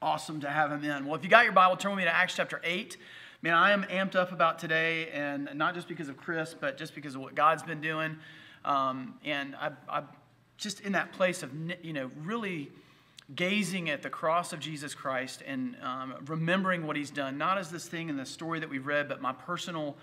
[0.00, 1.04] Awesome to have him in.
[1.04, 2.96] Well, if you got your Bible, turn with me to Acts chapter 8.
[3.42, 6.94] Man, I am amped up about today, and not just because of Chris, but just
[6.94, 8.16] because of what God's been doing.
[8.64, 10.02] Um, and I, I
[10.56, 11.50] just in that place of,
[11.82, 12.70] you know, really
[13.34, 17.70] gazing at the cross of Jesus Christ and um, remembering what he's done, not as
[17.70, 19.96] this thing in the story that we've read, but my personal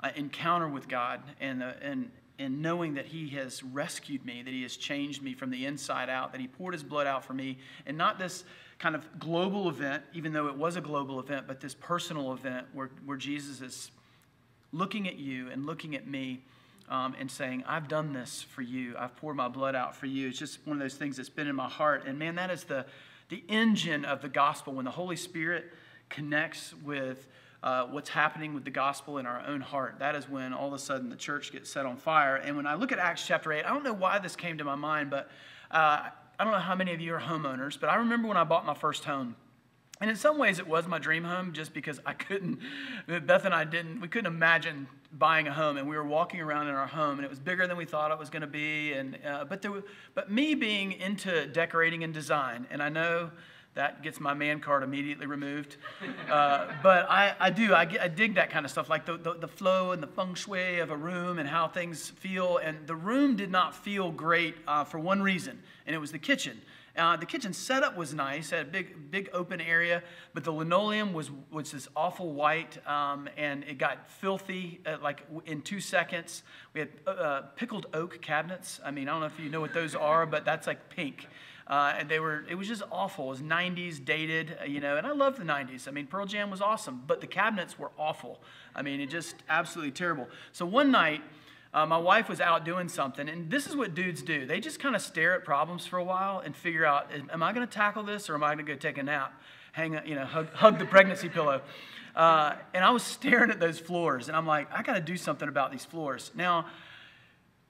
[0.00, 4.50] uh, encounter with God and, uh, and, and knowing that he has rescued me, that
[4.50, 7.32] he has changed me from the inside out, that he poured his blood out for
[7.32, 8.44] me, and not this
[8.78, 12.66] kind of global event, even though it was a global event, but this personal event
[12.72, 13.90] where, where Jesus is
[14.72, 16.42] looking at you and looking at me
[16.88, 18.94] um, and saying, I've done this for you.
[18.98, 20.28] I've poured my blood out for you.
[20.28, 22.04] It's just one of those things that's been in my heart.
[22.06, 22.86] And man, that is the,
[23.28, 24.74] the engine of the gospel.
[24.74, 25.72] When the Holy Spirit
[26.10, 27.26] connects with
[27.62, 30.74] uh, what's happening with the gospel in our own heart, that is when all of
[30.74, 32.36] a sudden the church gets set on fire.
[32.36, 34.64] And when I look at Acts chapter 8, I don't know why this came to
[34.64, 35.30] my mind, but
[35.70, 38.44] uh, I don't know how many of you are homeowners, but I remember when I
[38.44, 39.36] bought my first home.
[40.00, 42.58] And in some ways, it was my dream home just because I couldn't,
[43.06, 45.76] Beth and I didn't, we couldn't imagine buying a home.
[45.76, 48.10] And we were walking around in our home, and it was bigger than we thought
[48.10, 48.92] it was going to be.
[48.92, 53.30] And, uh, but, there, were- but me being into decorating and design, and I know
[53.74, 55.76] that gets my man card immediately removed.
[56.30, 59.34] Uh, but I, I do, I, I dig that kind of stuff, like the, the,
[59.34, 62.56] the flow and the feng shui of a room and how things feel.
[62.58, 66.18] And the room did not feel great uh, for one reason, and it was the
[66.18, 66.60] kitchen.
[66.96, 70.02] Uh, the kitchen setup was nice, had a big, big open area,
[70.32, 75.22] but the linoleum was was this awful white, um, and it got filthy uh, like
[75.44, 76.44] in two seconds.
[76.72, 78.80] We had uh, uh, pickled oak cabinets.
[78.84, 81.26] I mean, I don't know if you know what those are, but that's like pink.
[81.66, 83.26] Uh, and they were, it was just awful.
[83.26, 85.88] It was 90s dated, you know, and I love the 90s.
[85.88, 88.40] I mean, Pearl Jam was awesome, but the cabinets were awful.
[88.74, 90.28] I mean, it just absolutely terrible.
[90.52, 91.22] So one night,
[91.74, 94.46] uh, my wife was out doing something, and this is what dudes do.
[94.46, 97.52] They just kind of stare at problems for a while and figure out, am I
[97.52, 99.40] going to tackle this or am I going to go take a nap?
[99.72, 101.62] Hang, you know, hug, hug the pregnancy pillow.
[102.14, 105.16] Uh, and I was staring at those floors, and I'm like, I got to do
[105.16, 106.30] something about these floors.
[106.36, 106.66] Now,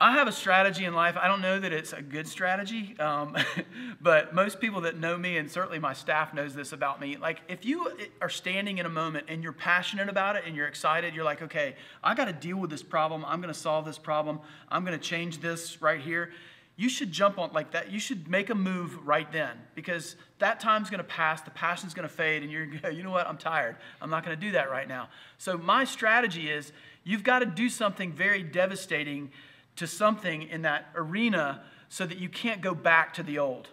[0.01, 1.17] I have a strategy in life.
[1.17, 3.37] I don't know that it's a good strategy, um,
[4.01, 7.17] but most people that know me, and certainly my staff knows this about me.
[7.17, 10.67] Like, if you are standing in a moment and you're passionate about it and you're
[10.67, 13.25] excited, you're like, okay, I got to deal with this problem.
[13.25, 14.41] I'm going to solve this problem.
[14.69, 16.33] I'm going to change this right here.
[16.77, 17.93] You should jump on like that.
[17.93, 21.41] You should make a move right then because that time's going to pass.
[21.43, 23.29] The passion's going to fade, and you're, going to you know what?
[23.29, 23.77] I'm tired.
[24.03, 25.09] I'm not going to do that right now.
[25.39, 26.73] So my strategy is
[27.05, 29.31] you've got to do something very devastating
[29.77, 33.69] to something in that arena so that you can't go back to the old.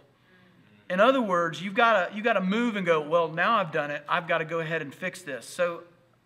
[0.89, 3.91] In other words, you've got to you to move and go, well, now I've done
[3.91, 4.03] it.
[4.09, 5.45] I've got to go ahead and fix this.
[5.45, 5.83] So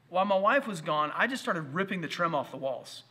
[0.09, 3.03] while my wife was gone, I just started ripping the trim off the walls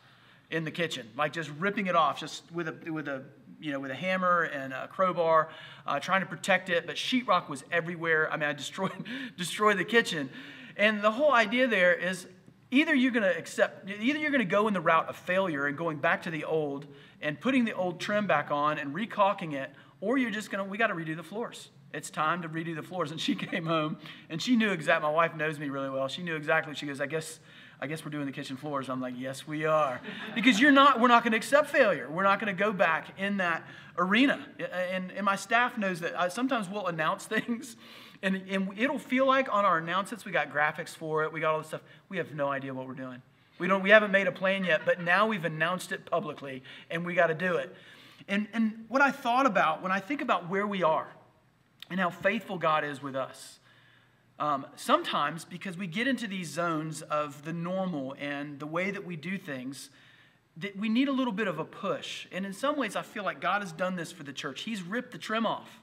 [0.51, 3.23] in the kitchen, like just ripping it off, just with a with a
[3.59, 5.49] you know with a hammer and a crowbar,
[5.87, 6.85] uh, trying to protect it.
[6.85, 8.31] But sheetrock was everywhere.
[8.31, 9.05] I mean, I destroyed
[9.37, 10.29] destroyed the kitchen,
[10.77, 12.27] and the whole idea there is
[12.71, 15.67] either you're going to accept, either you're going to go in the route of failure
[15.67, 16.87] and going back to the old
[17.21, 20.69] and putting the old trim back on and recaulking it, or you're just going to
[20.69, 23.11] we got to redo the floors it's time to redo the floors.
[23.11, 23.97] And she came home
[24.29, 26.07] and she knew exactly, my wife knows me really well.
[26.07, 26.75] She knew exactly.
[26.75, 27.39] She goes, I guess,
[27.79, 28.89] I guess we're doing the kitchen floors.
[28.89, 30.01] I'm like, yes, we are.
[30.33, 32.09] Because you're not, we're not going to accept failure.
[32.09, 33.65] We're not going to go back in that
[33.97, 34.45] arena.
[34.91, 37.77] And, and my staff knows that I, sometimes we'll announce things
[38.25, 41.31] and, and it'll feel like on our announcements, we got graphics for it.
[41.31, 41.83] We got all this stuff.
[42.09, 43.21] We have no idea what we're doing.
[43.59, 47.05] We don't, we haven't made a plan yet, but now we've announced it publicly and
[47.05, 47.73] we got to do it.
[48.27, 51.07] And, and what I thought about when I think about where we are,
[51.89, 53.59] and how faithful God is with us.
[54.37, 59.05] Um, sometimes, because we get into these zones of the normal and the way that
[59.05, 59.89] we do things,
[60.57, 62.27] that we need a little bit of a push.
[62.31, 64.61] And in some ways, I feel like God has done this for the church.
[64.61, 65.81] He's ripped the trim off.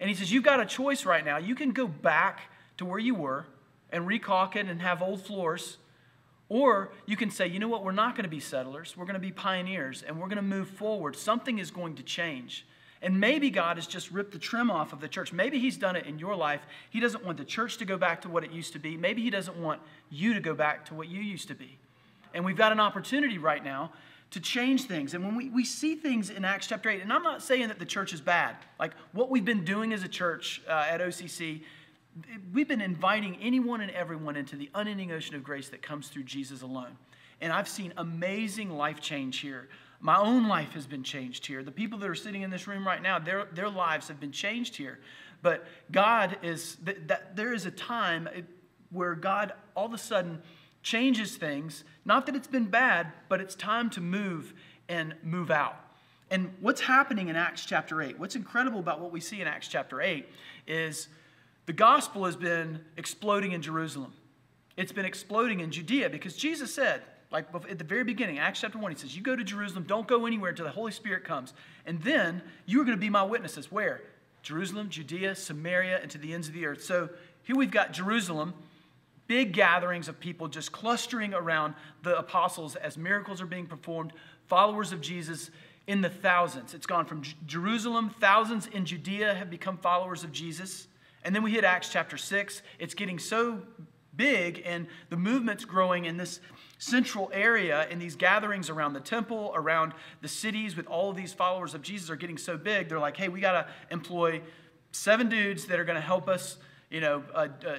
[0.00, 1.38] And He says, You've got a choice right now.
[1.38, 3.46] You can go back to where you were
[3.90, 5.78] and recaulk it and have old floors.
[6.48, 8.96] Or you can say, you know what, we're not going to be settlers.
[8.96, 11.16] We're going to be pioneers and we're going to move forward.
[11.16, 12.66] Something is going to change.
[13.00, 15.32] And maybe God has just ripped the trim off of the church.
[15.32, 16.62] Maybe He's done it in your life.
[16.90, 18.96] He doesn't want the church to go back to what it used to be.
[18.96, 19.80] Maybe He doesn't want
[20.10, 21.78] you to go back to what you used to be.
[22.32, 23.92] And we've got an opportunity right now
[24.34, 25.14] to change things.
[25.14, 27.78] And when we, we see things in Acts chapter 8, and I'm not saying that
[27.78, 31.62] the church is bad, like what we've been doing as a church uh, at OCC,
[32.52, 36.24] we've been inviting anyone and everyone into the unending ocean of grace that comes through
[36.24, 36.98] Jesus alone.
[37.40, 39.68] And I've seen amazing life change here.
[40.00, 41.62] My own life has been changed here.
[41.62, 44.32] The people that are sitting in this room right now, their, their lives have been
[44.32, 44.98] changed here.
[45.42, 48.28] But God is, that, that there is a time
[48.90, 50.42] where God all of a sudden
[50.84, 51.82] changes things.
[52.04, 54.54] Not that it's been bad, but it's time to move
[54.88, 55.76] and move out.
[56.30, 59.66] And what's happening in Acts chapter 8, what's incredible about what we see in Acts
[59.66, 60.28] chapter 8
[60.66, 61.08] is
[61.66, 64.12] the gospel has been exploding in Jerusalem.
[64.76, 68.78] It's been exploding in Judea because Jesus said, like at the very beginning, Acts chapter
[68.78, 71.54] 1, he says, You go to Jerusalem, don't go anywhere until the Holy Spirit comes.
[71.86, 73.72] And then you are going to be my witnesses.
[73.72, 74.02] Where?
[74.42, 76.84] Jerusalem, Judea, Samaria, and to the ends of the earth.
[76.84, 77.08] So
[77.42, 78.52] here we've got Jerusalem,
[79.26, 84.12] big gatherings of people just clustering around the apostles as miracles are being performed,
[84.46, 85.50] followers of Jesus
[85.86, 86.74] in the thousands.
[86.74, 90.86] It's gone from J- Jerusalem, thousands in Judea have become followers of Jesus.
[91.24, 92.62] And then we hit Acts chapter 6.
[92.78, 93.62] It's getting so
[94.16, 96.40] big and the movement's growing in this
[96.78, 101.32] central area and these gatherings around the temple, around the cities with all of these
[101.32, 104.40] followers of Jesus are getting so big, they're like, hey, we got to employ
[104.92, 106.58] seven dudes that are going to help us,
[106.90, 107.76] you know, uh, uh,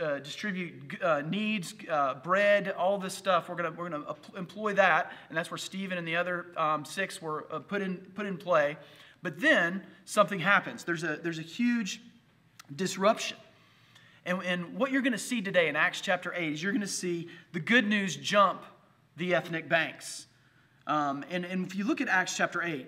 [0.00, 3.48] uh, distribute uh, needs, uh, bread, all this stuff.
[3.48, 5.12] We're going we're gonna employ that.
[5.28, 8.36] And that's where Stephen and the other um, six were uh, put, in, put in
[8.36, 8.76] play.
[9.22, 10.84] But then something happens.
[10.84, 12.00] There's a, there's a huge
[12.74, 13.36] disruption.
[14.24, 16.80] And, and what you're going to see today in Acts chapter 8 is you're going
[16.82, 18.62] to see the good news jump
[19.16, 20.26] the ethnic banks.
[20.86, 22.86] Um, and, and if you look at Acts chapter 8,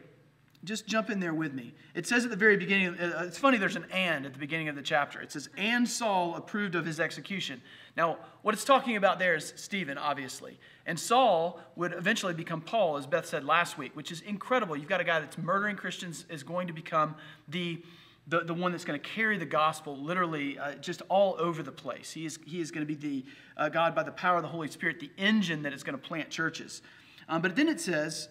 [0.65, 1.73] just jump in there with me.
[1.95, 4.69] It says at the very beginning, uh, it's funny, there's an and at the beginning
[4.69, 5.21] of the chapter.
[5.21, 7.63] It says, and Saul approved of his execution.
[7.97, 10.59] Now, what it's talking about there is Stephen, obviously.
[10.85, 14.77] And Saul would eventually become Paul, as Beth said last week, which is incredible.
[14.77, 17.17] You've got a guy that's murdering Christians, is going to become
[17.49, 17.83] the
[18.29, 21.73] the, the one that's going to carry the gospel literally uh, just all over the
[21.73, 22.13] place.
[22.13, 23.25] He is, he is going to be the
[23.57, 26.07] uh, God by the power of the Holy Spirit, the engine that is going to
[26.07, 26.81] plant churches.
[27.29, 28.29] Um, but then it says,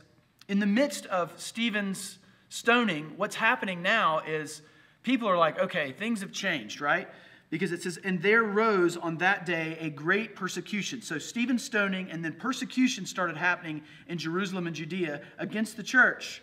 [0.50, 2.18] in the midst of Stephen's
[2.50, 4.64] stoning, what's happening now is
[5.04, 7.08] people are like, okay, things have changed, right?
[7.52, 11.04] Because it says, and there rose on that day a great persecution.
[11.04, 16.42] So Stephen's stoning, and then persecution started happening in Jerusalem and Judea against the church.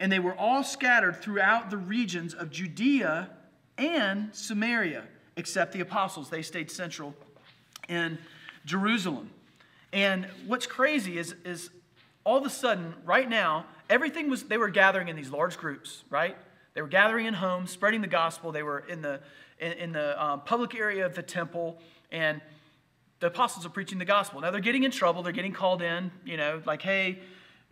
[0.00, 3.28] And they were all scattered throughout the regions of Judea
[3.76, 5.04] and Samaria,
[5.36, 6.30] except the apostles.
[6.30, 7.14] They stayed central
[7.90, 8.16] in
[8.64, 9.30] Jerusalem.
[9.92, 11.70] And what's crazy is, is
[12.26, 16.02] all of a sudden, right now, everything was, they were gathering in these large groups,
[16.10, 16.36] right?
[16.74, 18.50] They were gathering in homes, spreading the gospel.
[18.50, 19.20] They were in the,
[19.60, 21.78] in, in the um, public area of the temple,
[22.10, 22.40] and
[23.20, 24.40] the apostles are preaching the gospel.
[24.40, 25.22] Now they're getting in trouble.
[25.22, 27.20] They're getting called in, you know, like, hey,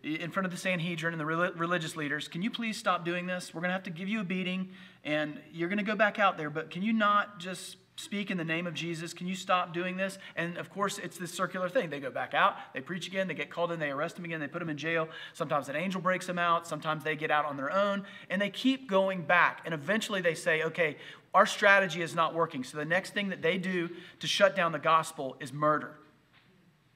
[0.05, 3.53] in front of the Sanhedrin and the religious leaders, can you please stop doing this?
[3.53, 4.71] We're going to have to give you a beating
[5.03, 8.37] and you're going to go back out there, but can you not just speak in
[8.37, 9.13] the name of Jesus?
[9.13, 10.19] Can you stop doing this?
[10.37, 11.91] And of course, it's this circular thing.
[11.91, 14.41] They go back out, they preach again, they get called in, they arrest them again,
[14.41, 15.09] they put them in jail.
[15.33, 18.51] Sometimes an angel breaks them out, sometimes they get out on their own, and they
[18.51, 19.63] keep going back.
[19.65, 20.97] And eventually they say, okay,
[21.33, 22.65] our strategy is not working.
[22.65, 23.91] So the next thing that they do
[24.21, 25.95] to shut down the gospel is murder.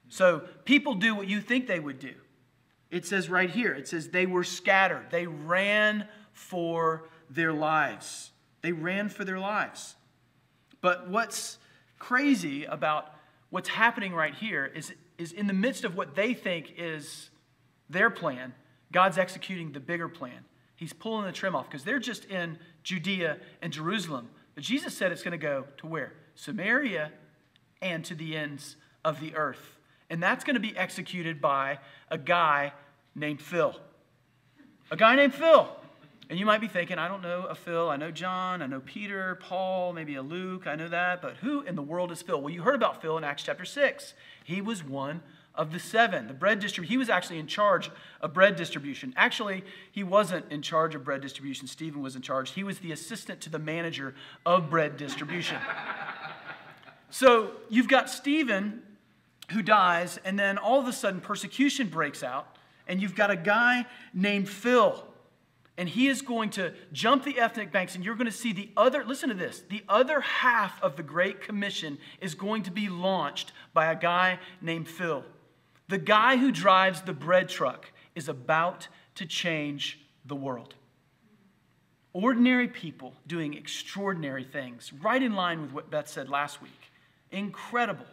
[0.09, 2.14] So people do what you think they would do.
[2.90, 5.11] It says right here, it says they were scattered.
[5.11, 8.30] They ran for their lives.
[8.62, 9.96] They ran for their lives.
[10.81, 11.59] But what's
[11.99, 13.12] crazy about
[13.51, 17.31] what's happening right here is, is in the midst of what they think is
[17.91, 18.55] their plan,
[18.93, 20.45] God's executing the bigger plan.
[20.76, 24.29] He's pulling the trim off because they're just in Judea and Jerusalem.
[24.55, 26.12] But Jesus said it's going to go to where?
[26.35, 27.11] Samaria
[27.83, 29.79] and to the ends of the earth.
[30.11, 31.79] And that's going to be executed by
[32.11, 32.72] a guy
[33.14, 33.74] named Phil.
[34.91, 35.68] A guy named Phil.
[36.31, 37.89] And you might be thinking, I don't know a Phil.
[37.89, 38.61] I know John.
[38.61, 40.66] I know Peter, Paul, maybe a Luke.
[40.66, 41.22] I know that.
[41.22, 42.41] But who in the world is Phil?
[42.41, 44.14] Well, you heard about Phil in Acts chapter 6.
[44.45, 45.22] He was one
[45.55, 46.29] of the seven.
[46.29, 49.12] The bread distribution, he was actually in charge of bread distribution.
[49.16, 51.66] Actually, he wasn't in charge of bread distribution.
[51.66, 52.51] Stephen was in charge.
[52.51, 54.14] He was the assistant to the manager
[54.47, 55.57] of bread distribution.
[57.11, 58.83] so you've got Stephen
[59.51, 62.57] who dies, and then all of a sudden persecution breaks out,
[62.87, 65.03] and you've got a guy named Phil
[65.79, 68.68] and he is going to jump the ethnic banks, and you're going to see the
[68.76, 72.89] other, listen to this, the other half of the Great Commission is going to be
[72.89, 75.24] launched by a guy named Phil.
[75.87, 80.74] The guy who drives the bread truck is about to change the world.
[82.12, 86.91] Ordinary people doing extraordinary things, right in line with what Beth said last week.
[87.31, 88.07] Incredible.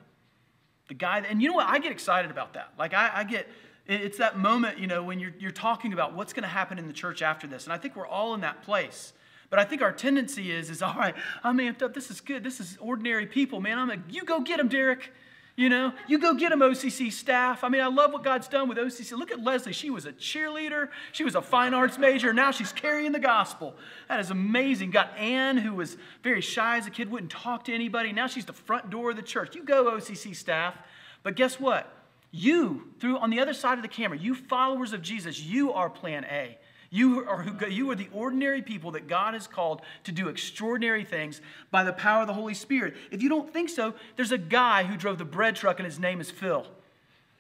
[0.88, 1.68] The guy, and you know what?
[1.68, 2.74] I get excited about that.
[2.78, 3.48] Like, I, I get
[3.88, 6.88] it's that moment, you know, when you're, you're talking about what's going to happen in
[6.88, 7.66] the church after this.
[7.66, 9.14] And I think we're all in that place.
[9.50, 11.94] But I think our tendency is, is all right, I'm amped up.
[11.94, 12.44] This is good.
[12.44, 13.78] This is ordinary people, man.
[13.78, 15.12] I'm like, you go get them, Derek.
[15.58, 17.64] You know, you go get them, OCC staff.
[17.64, 19.18] I mean, I love what God's done with OCC.
[19.18, 19.72] Look at Leslie.
[19.72, 20.90] She was a cheerleader.
[21.14, 22.34] She was a fine arts major.
[22.34, 23.74] Now she's carrying the gospel.
[24.10, 24.92] That is amazing.
[24.92, 28.12] Got Ann, who was very shy as a kid, wouldn't talk to anybody.
[28.12, 29.56] Now she's the front door of the church.
[29.56, 30.76] You go, OCC staff.
[31.24, 31.90] But guess what?
[32.38, 35.90] You, through on the other side of the camera, you followers of Jesus, you are
[35.90, 36.58] plan A.
[36.90, 41.06] You are, who, you are the ordinary people that God has called to do extraordinary
[41.06, 41.40] things
[41.72, 42.96] by the power of the Holy Spirit.
[43.10, 45.98] If you don't think so, there's a guy who drove the bread truck and his
[45.98, 46.68] name is Phil.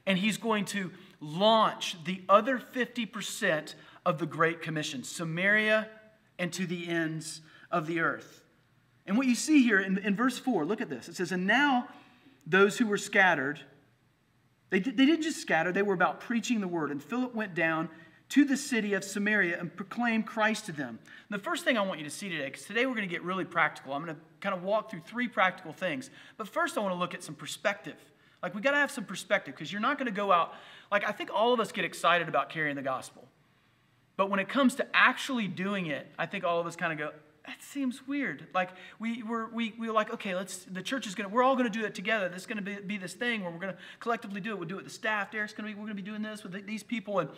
[0.05, 3.75] And he's going to launch the other 50%
[4.05, 5.89] of the Great Commission, Samaria
[6.39, 8.45] and to the ends of the earth.
[9.05, 11.09] And what you see here in, in verse 4, look at this.
[11.09, 11.89] It says, And now
[12.47, 13.59] those who were scattered,
[14.75, 16.91] they, did, they didn't just scatter, they were about preaching the word.
[16.91, 17.87] And Philip went down
[18.27, 20.99] to the city of Samaria and proclaimed Christ to them.
[21.29, 23.11] And the first thing I want you to see today, because today we're going to
[23.13, 26.09] get really practical, I'm going to kind of walk through three practical things.
[26.35, 27.95] But first, I want to look at some perspective.
[28.43, 30.53] Like, we got to have some perspective because you're not going to go out.
[30.91, 33.29] Like, I think all of us get excited about carrying the gospel.
[34.17, 36.99] But when it comes to actually doing it, I think all of us kind of
[36.99, 37.11] go,
[37.47, 38.47] that seems weird.
[38.53, 38.69] Like
[38.99, 41.55] we were, we, we were like, okay, let's, the church is going to, we're all
[41.55, 42.29] going to do it together.
[42.29, 44.57] This is going to be, be this thing where we're going to collectively do it.
[44.57, 45.31] We'll do it with the staff.
[45.31, 47.19] Derek's going to be, we're going to be doing this with these people.
[47.19, 47.29] And,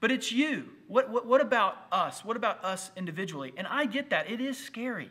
[0.00, 0.68] but it's you.
[0.88, 2.24] What, what, what about us?
[2.24, 3.52] What about us individually?
[3.56, 4.30] And I get that.
[4.30, 5.10] It is scary.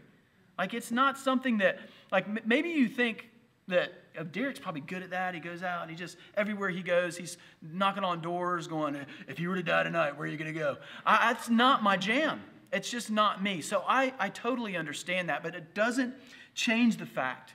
[0.57, 1.79] Like it's not something that,
[2.11, 3.29] like maybe you think
[3.67, 5.35] that oh, Derek's probably good at that.
[5.35, 8.97] He goes out and he just, everywhere he goes, he's knocking on doors going,
[9.27, 10.77] if you were to die tonight, where are you going to go?
[11.05, 12.41] I, that's not my jam.
[12.71, 13.61] It's just not me.
[13.61, 16.13] So I, I totally understand that, but it doesn't
[16.53, 17.53] change the fact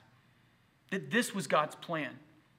[0.91, 2.11] that this was God's plan.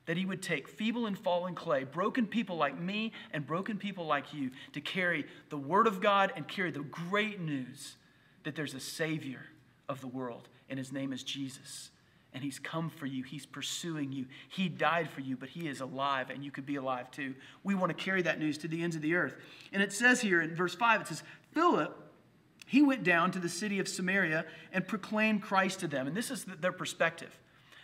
[0.07, 4.07] That he would take feeble and fallen clay, broken people like me and broken people
[4.07, 7.97] like you, to carry the word of God and carry the great news
[8.45, 9.41] that there's a Savior
[9.89, 11.91] of the world, and his name is Jesus.
[12.33, 14.27] And he's come for you, he's pursuing you.
[14.49, 17.35] He died for you, but he is alive, and you could be alive too.
[17.65, 19.35] We want to carry that news to the ends of the earth.
[19.73, 22.06] And it says here in verse 5, it says, Philip
[22.67, 26.07] he went down to the city of Samaria and proclaimed Christ to them.
[26.07, 27.39] And this is their perspective.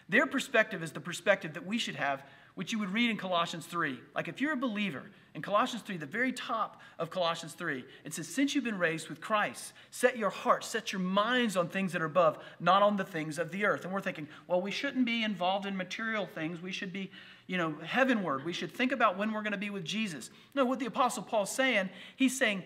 [0.08, 2.24] Their perspective is the perspective that we should have,
[2.56, 3.98] which you would read in Colossians 3.
[4.14, 5.04] Like if you're a believer,
[5.34, 9.08] in Colossians 3, the very top of Colossians 3, it says, Since you've been raised
[9.08, 12.96] with Christ, set your hearts, set your minds on things that are above, not on
[12.96, 13.84] the things of the earth.
[13.84, 16.60] And we're thinking, well, we shouldn't be involved in material things.
[16.60, 17.10] We should be,
[17.46, 18.44] you know, heavenward.
[18.44, 20.28] We should think about when we're going to be with Jesus.
[20.54, 22.64] No, what the Apostle Paul's saying, he's saying,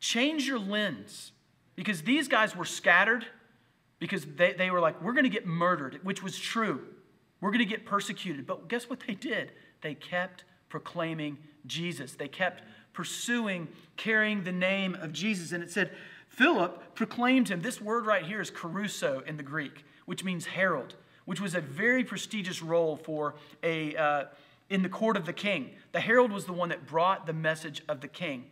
[0.00, 1.30] change your lens
[1.78, 3.24] because these guys were scattered
[4.00, 6.80] because they, they were like, we're going to get murdered, which was true.
[7.40, 8.48] We're going to get persecuted.
[8.48, 9.52] But guess what they did?
[9.80, 12.14] They kept proclaiming Jesus.
[12.14, 15.52] They kept pursuing, carrying the name of Jesus.
[15.52, 15.92] And it said,
[16.26, 17.60] Philip proclaimed him.
[17.60, 21.60] This word right here is kerusso in the Greek, which means herald, which was a
[21.60, 24.24] very prestigious role for a, uh,
[24.68, 25.70] in the court of the king.
[25.92, 28.46] The herald was the one that brought the message of the king.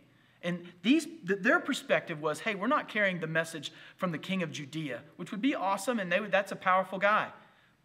[0.47, 4.49] And these, their perspective was, hey, we're not carrying the message from the king of
[4.49, 7.33] Judea, which would be awesome, and they that's a powerful guy.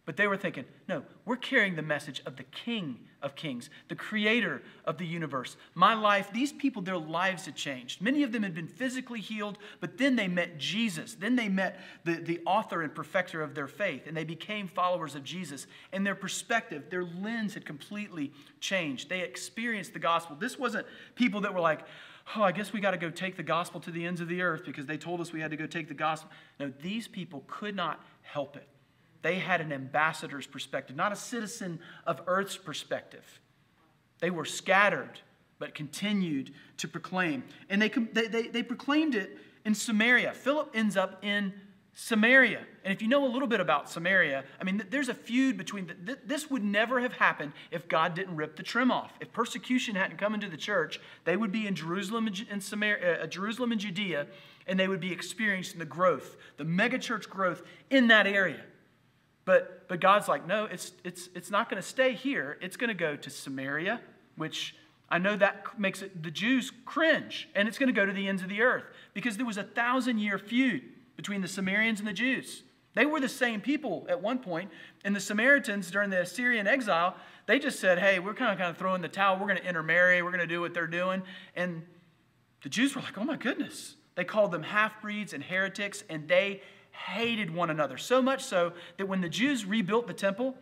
[0.04, 3.94] But they were thinking, no, we're carrying the message of the King of Kings, the
[3.94, 5.56] creator of the universe.
[5.74, 8.02] My life, these people, their lives had changed.
[8.02, 11.14] Many of them had been physically healed, but then they met Jesus.
[11.14, 15.14] Then they met the, the author and perfecter of their faith, and they became followers
[15.14, 15.68] of Jesus.
[15.92, 19.08] And their perspective, their lens had completely changed.
[19.08, 20.34] They experienced the gospel.
[20.34, 21.86] This wasn't people that were like,
[22.36, 24.42] oh, I guess we got to go take the gospel to the ends of the
[24.42, 26.28] earth because they told us we had to go take the gospel.
[26.58, 28.66] No, these people could not help it.
[29.22, 33.40] They had an ambassador's perspective, not a citizen of earth's perspective.
[34.18, 35.20] They were scattered,
[35.58, 37.44] but continued to proclaim.
[37.70, 40.32] And they, they, they, they proclaimed it in Samaria.
[40.32, 41.52] Philip ends up in
[41.94, 42.60] Samaria.
[42.84, 45.92] And if you know a little bit about Samaria, I mean, there's a feud between,
[46.04, 49.12] the, this would never have happened if God didn't rip the trim off.
[49.20, 53.26] If persecution hadn't come into the church, they would be in Jerusalem and Samaria, uh,
[53.26, 54.26] Jerusalem and Judea,
[54.66, 58.62] and they would be experiencing the growth, the megachurch growth in that area.
[59.44, 62.58] But, but God's like, no, it's, it's, it's not going to stay here.
[62.60, 64.00] It's going to go to Samaria,
[64.36, 64.76] which
[65.08, 68.28] I know that makes it, the Jews cringe, and it's going to go to the
[68.28, 68.84] ends of the earth
[69.14, 70.82] because there was a thousand year feud
[71.16, 72.62] between the Samaritans and the Jews.
[72.94, 74.70] They were the same people at one point,
[75.04, 77.16] and the Samaritans during the Assyrian exile,
[77.46, 79.38] they just said, hey, we're kind of kind of throwing the towel.
[79.38, 80.22] We're going to intermarry.
[80.22, 81.22] We're going to do what they're doing.
[81.56, 81.82] And
[82.62, 83.96] the Jews were like, oh my goodness.
[84.14, 86.62] They called them half breeds and heretics, and they
[86.92, 87.98] hated one another.
[87.98, 90.54] So much so that when the Jews rebuilt the temple,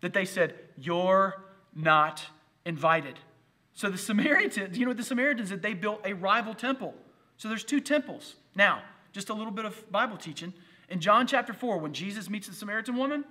[0.00, 1.42] that they said, You're
[1.74, 2.24] not
[2.64, 3.18] invited.
[3.74, 5.62] So the Samaritans, you know what the Samaritans did?
[5.62, 6.94] They built a rival temple.
[7.36, 8.34] So there's two temples.
[8.56, 10.52] Now, just a little bit of Bible teaching.
[10.88, 13.24] In John chapter 4, when Jesus meets the Samaritan woman,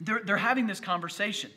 [0.00, 1.50] they're, they're having this conversation.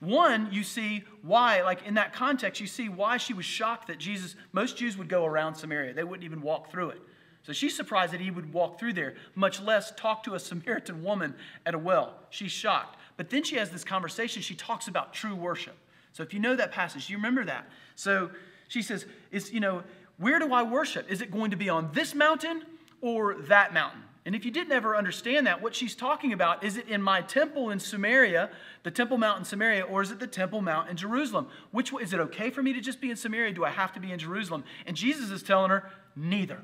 [0.00, 3.98] One, you see why, like in that context, you see why she was shocked that
[3.98, 5.94] Jesus, most Jews would go around Samaria.
[5.94, 7.00] They wouldn't even walk through it.
[7.44, 11.04] So she's surprised that he would walk through there, much less talk to a Samaritan
[11.04, 11.34] woman
[11.66, 12.14] at a well.
[12.30, 12.98] She's shocked.
[13.16, 14.42] But then she has this conversation.
[14.42, 15.76] She talks about true worship.
[16.12, 17.68] So if you know that passage, you remember that.
[17.96, 18.30] So
[18.68, 19.84] she says, "Is you know,
[20.16, 21.10] where do I worship?
[21.10, 22.62] Is it going to be on this mountain
[23.00, 26.78] or that mountain?" And if you didn't ever understand that, what she's talking about is
[26.78, 28.48] it in my temple in Samaria,
[28.82, 31.48] the Temple Mount in Samaria, or is it the Temple Mount in Jerusalem?
[31.72, 33.52] Which is it okay for me to just be in Samaria?
[33.52, 34.64] Do I have to be in Jerusalem?
[34.86, 36.62] And Jesus is telling her, neither.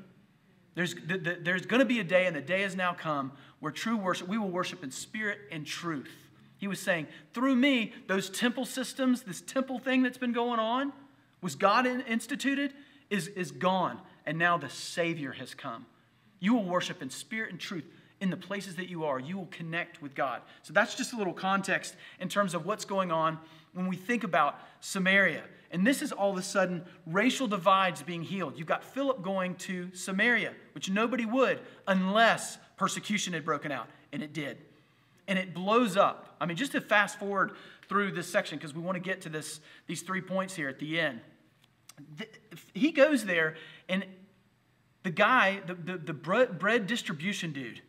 [0.73, 3.33] There's, the, the, there's going to be a day, and the day has now come,
[3.59, 6.09] where true worship, we will worship in spirit and truth.
[6.57, 10.93] He was saying, through me, those temple systems, this temple thing that's been going on,
[11.41, 12.73] was God instituted,
[13.09, 13.99] is, is gone.
[14.25, 15.85] And now the Savior has come.
[16.39, 17.85] You will worship in spirit and truth
[18.21, 19.19] in the places that you are.
[19.19, 20.41] You will connect with God.
[20.61, 23.39] So that's just a little context in terms of what's going on
[23.73, 25.43] when we think about Samaria.
[25.71, 28.57] And this is all of a sudden racial divides being healed.
[28.57, 34.21] You've got Philip going to Samaria, which nobody would unless persecution had broken out, and
[34.21, 34.57] it did.
[35.27, 36.35] And it blows up.
[36.41, 37.53] I mean, just to fast forward
[37.87, 40.79] through this section, because we want to get to this, these three points here at
[40.79, 41.21] the end.
[42.73, 43.55] He goes there,
[43.87, 44.05] and
[45.03, 47.81] the guy, the, the, the bread distribution dude,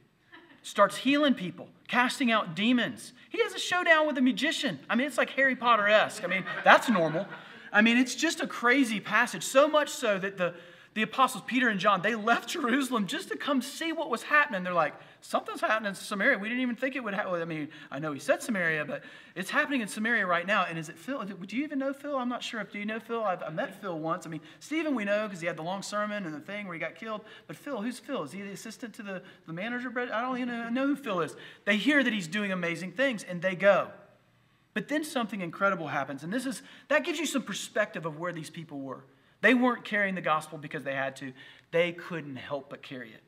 [0.62, 3.12] starts healing people, casting out demons.
[3.28, 4.78] He has a showdown with a magician.
[4.88, 6.24] I mean, it's like Harry Potter esque.
[6.24, 7.26] I mean, that's normal.
[7.72, 10.54] I mean, it's just a crazy passage, so much so that the,
[10.94, 14.62] the apostles Peter and John, they left Jerusalem just to come see what was happening.
[14.62, 16.38] They're like, something's happening in Samaria.
[16.38, 17.40] We didn't even think it would happen.
[17.40, 19.02] I mean, I know he said Samaria, but
[19.34, 20.66] it's happening in Samaria right now.
[20.68, 21.24] And is it Phil?
[21.24, 22.16] Do you even know Phil?
[22.16, 22.62] I'm not sure.
[22.64, 23.24] Do you know Phil?
[23.24, 24.26] I've, I met Phil once.
[24.26, 26.74] I mean, Stephen we know because he had the long sermon and the thing where
[26.74, 27.22] he got killed.
[27.46, 28.22] But Phil, who's Phil?
[28.24, 29.90] Is he the assistant to the, the manager?
[29.96, 31.34] I don't even know who Phil is.
[31.64, 33.88] They hear that he's doing amazing things and they go.
[34.74, 38.32] But then something incredible happens, and this is that gives you some perspective of where
[38.32, 39.04] these people were.
[39.42, 41.32] They weren't carrying the gospel because they had to.
[41.72, 43.22] They couldn't help but carry it.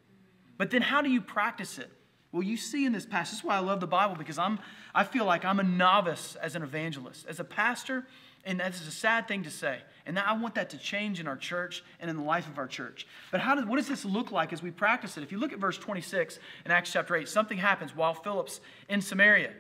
[0.57, 1.91] But then how do you practice it?
[2.33, 4.59] Well, you see in this passage, this is why I love the Bible, because I'm
[4.95, 7.27] I feel like I'm a novice as an evangelist.
[7.27, 8.07] As a pastor,
[8.45, 9.79] and that's a sad thing to say.
[10.07, 12.67] And I want that to change in our church and in the life of our
[12.67, 13.07] church.
[13.31, 15.23] But how does, what does this look like as we practice it?
[15.23, 19.01] If you look at verse 26 in Acts chapter 8, something happens while Philip's in
[19.01, 19.53] Samaria.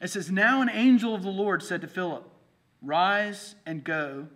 [0.00, 2.28] It says, Now an angel of the Lord said to Philip,
[2.80, 4.28] Rise and go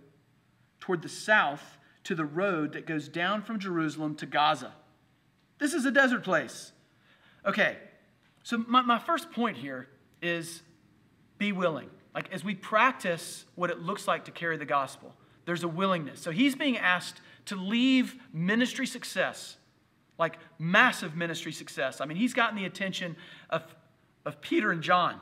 [0.80, 1.77] toward the south
[2.08, 4.72] to the road that goes down from Jerusalem to Gaza.
[5.58, 6.72] This is a desert place.
[7.44, 7.76] Okay,
[8.42, 9.88] so my, my first point here
[10.22, 10.62] is
[11.36, 11.90] be willing.
[12.14, 16.18] Like as we practice what it looks like to carry the gospel, there's a willingness.
[16.18, 19.58] So he's being asked to leave ministry success,
[20.18, 22.00] like massive ministry success.
[22.00, 23.16] I mean, he's gotten the attention
[23.50, 23.62] of
[24.24, 25.20] of Peter and John.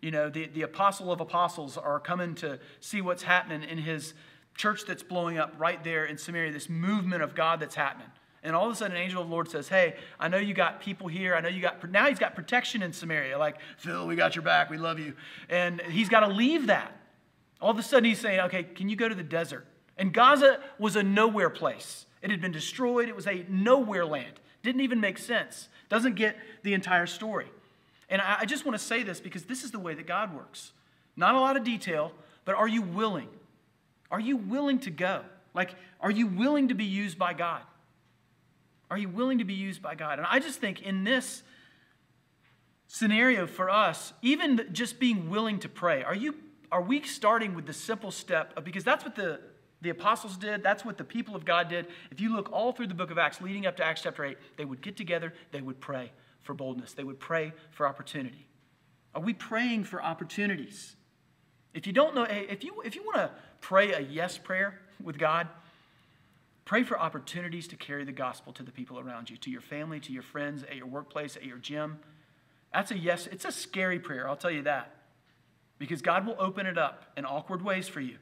[0.00, 4.14] You know, the, the apostle of apostles are coming to see what's happening in his
[4.54, 8.08] church that's blowing up right there in Samaria, this movement of God that's happening.
[8.42, 10.52] And all of a sudden, an angel of the Lord says, Hey, I know you
[10.52, 11.34] got people here.
[11.34, 13.38] I know you got, now he's got protection in Samaria.
[13.38, 14.68] Like, Phil, we got your back.
[14.68, 15.14] We love you.
[15.48, 16.94] And he's got to leave that.
[17.60, 19.66] All of a sudden, he's saying, Okay, can you go to the desert?
[19.96, 22.04] And Gaza was a nowhere place.
[22.20, 24.40] It had been destroyed, it was a nowhere land.
[24.62, 25.68] Didn't even make sense.
[25.88, 27.46] Doesn't get the entire story.
[28.08, 30.72] And I just want to say this because this is the way that God works.
[31.16, 32.12] Not a lot of detail,
[32.44, 33.28] but are you willing?
[34.10, 35.22] Are you willing to go?
[35.54, 37.62] Like, are you willing to be used by God?
[38.90, 40.18] Are you willing to be used by God?
[40.18, 41.42] And I just think in this
[42.86, 46.36] scenario for us, even just being willing to pray, are you
[46.70, 49.40] are we starting with the simple step of because that's what the
[49.84, 51.86] the apostles did, that's what the people of God did.
[52.10, 54.36] If you look all through the book of Acts leading up to Acts chapter 8,
[54.56, 56.94] they would get together, they would pray for boldness.
[56.94, 58.48] They would pray for opportunity.
[59.14, 60.96] Are we praying for opportunities?
[61.74, 63.30] If you don't know, if you, if you want to
[63.64, 65.48] pray a yes prayer with God,
[66.66, 69.98] pray for opportunities to carry the gospel to the people around you, to your family,
[70.00, 71.98] to your friends, at your workplace, at your gym.
[72.74, 73.26] That's a yes.
[73.26, 74.94] It's a scary prayer, I'll tell you that.
[75.78, 78.18] Because God will open it up in awkward ways for you.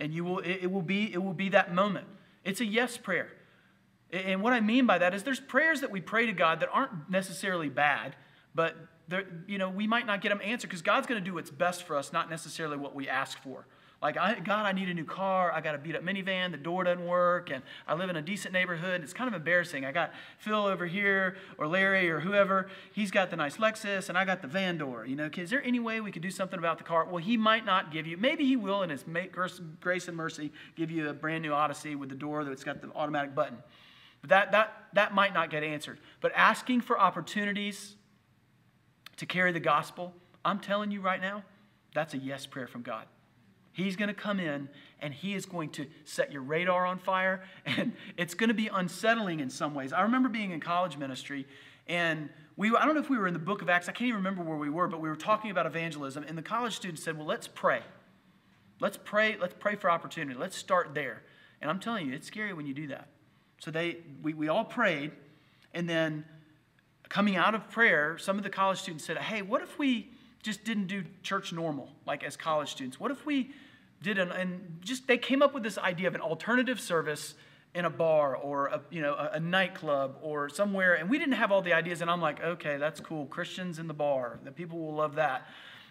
[0.00, 2.08] And you will, it, it will be, it will be that moment.
[2.44, 3.28] It's a yes prayer.
[4.10, 6.70] And what I mean by that is there's prayers that we pray to God that
[6.72, 8.16] aren't necessarily bad,
[8.52, 8.74] but
[9.46, 11.84] you know, we might not get them answered because God's going to do what's best
[11.84, 13.64] for us, not necessarily what we ask for.
[14.06, 15.50] Like, I, God, I need a new car.
[15.50, 16.52] I got a beat up minivan.
[16.52, 17.50] The door doesn't work.
[17.50, 19.02] And I live in a decent neighborhood.
[19.02, 19.84] It's kind of embarrassing.
[19.84, 22.68] I got Phil over here or Larry or whoever.
[22.92, 25.04] He's got the nice Lexus and I got the van door.
[25.06, 27.04] You know, is there any way we could do something about the car?
[27.04, 29.04] Well, he might not give you, maybe he will in his
[29.80, 32.92] grace and mercy give you a brand new Odyssey with the door that's got the
[32.94, 33.56] automatic button.
[34.20, 35.98] But that, that, that might not get answered.
[36.20, 37.96] But asking for opportunities
[39.16, 41.42] to carry the gospel, I'm telling you right now,
[41.92, 43.06] that's a yes prayer from God.
[43.76, 44.70] He's going to come in
[45.00, 48.68] and he is going to set your radar on fire, and it's going to be
[48.68, 49.92] unsettling in some ways.
[49.92, 51.46] I remember being in college ministry,
[51.86, 54.08] and we, I don't know if we were in the book of Acts, I can't
[54.08, 57.02] even remember where we were, but we were talking about evangelism, and the college students
[57.02, 57.82] said, Well, let's pray.
[58.80, 60.38] Let's pray, let's pray for opportunity.
[60.38, 61.22] Let's start there.
[61.60, 63.08] And I'm telling you, it's scary when you do that.
[63.60, 65.12] So they, we, we all prayed,
[65.74, 66.24] and then
[67.10, 70.08] coming out of prayer, some of the college students said, Hey, what if we
[70.42, 72.98] just didn't do church normal, like as college students?
[72.98, 73.50] What if we
[74.06, 77.34] did an, and just they came up with this idea of an alternative service
[77.74, 81.34] in a bar or a, you know, a, a, nightclub or somewhere, and we didn't
[81.34, 83.26] have all the ideas, and I'm like, okay, that's cool.
[83.26, 85.48] Christians in the bar, the people will love that.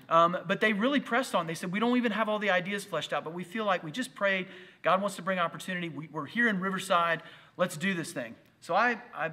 [0.08, 1.46] Um, but they really pressed on.
[1.46, 3.84] They said, We don't even have all the ideas fleshed out, but we feel like
[3.84, 4.48] we just prayed.
[4.82, 5.90] God wants to bring opportunity.
[5.90, 7.24] We, are here in Riverside.
[7.58, 8.36] Let's do this thing.
[8.62, 9.32] So I, I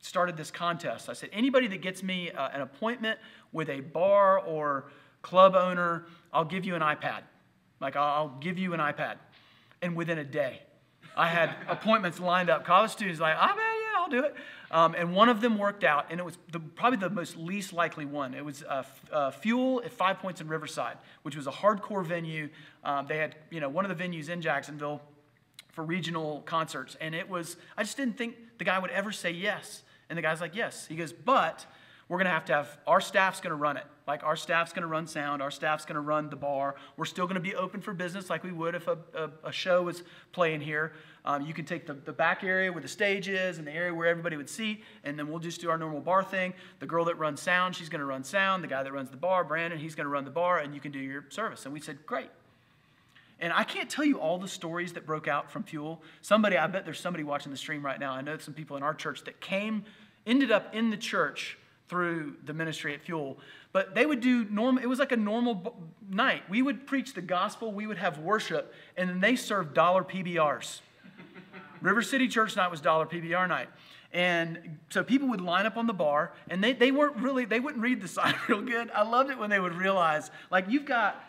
[0.00, 1.08] started this contest.
[1.08, 3.18] I said, Anybody that gets me uh, an appointment
[3.52, 4.90] with a bar or
[5.22, 7.22] club owner, I'll give you an iPad.
[7.80, 9.16] Like, I'll, I'll give you an iPad.
[9.82, 10.62] And within a day,
[11.16, 12.64] I had appointments lined up.
[12.64, 14.34] College students like, I bet, yeah, I'll do it.
[14.70, 17.72] Um, and one of them worked out, and it was the, probably the most least
[17.72, 18.34] likely one.
[18.34, 22.48] It was uh, uh, Fuel at Five Points in Riverside, which was a hardcore venue.
[22.82, 25.00] Um, they had, you know, one of the venues in Jacksonville
[25.72, 26.96] for regional concerts.
[27.00, 29.82] And it was, I just didn't think the guy would ever say yes.
[30.08, 30.86] And the guy's like, yes.
[30.86, 31.66] He goes, but
[32.08, 33.84] we're going to have to have, our staff's going to run it.
[34.06, 36.74] Like our staff's going to run sound, our staff's going to run the bar.
[36.98, 39.52] We're still going to be open for business like we would if a, a, a
[39.52, 40.02] show was
[40.32, 40.92] playing here.
[41.24, 43.94] Um, you can take the, the back area where the stage is and the area
[43.94, 46.52] where everybody would seat, and then we'll just do our normal bar thing.
[46.80, 48.62] The girl that runs sound, she's going to run sound.
[48.62, 50.80] The guy that runs the bar, Brandon, he's going to run the bar, and you
[50.80, 51.64] can do your service.
[51.64, 52.28] And we said, great.
[53.40, 56.02] And I can't tell you all the stories that broke out from Fuel.
[56.20, 58.12] Somebody, I bet there's somebody watching the stream right now.
[58.12, 59.84] I know some people in our church that came,
[60.26, 61.56] ended up in the church
[61.88, 63.38] through the ministry at Fuel.
[63.72, 65.76] But they would do normal, it was like a normal
[66.08, 66.42] night.
[66.48, 70.80] We would preach the gospel, we would have worship, and then they served dollar PBRs.
[71.80, 73.68] River City Church night was dollar PBR night.
[74.12, 77.58] And so people would line up on the bar, and they, they weren't really, they
[77.58, 78.90] wouldn't read the sign real good.
[78.92, 81.22] I loved it when they would realize, like, you've got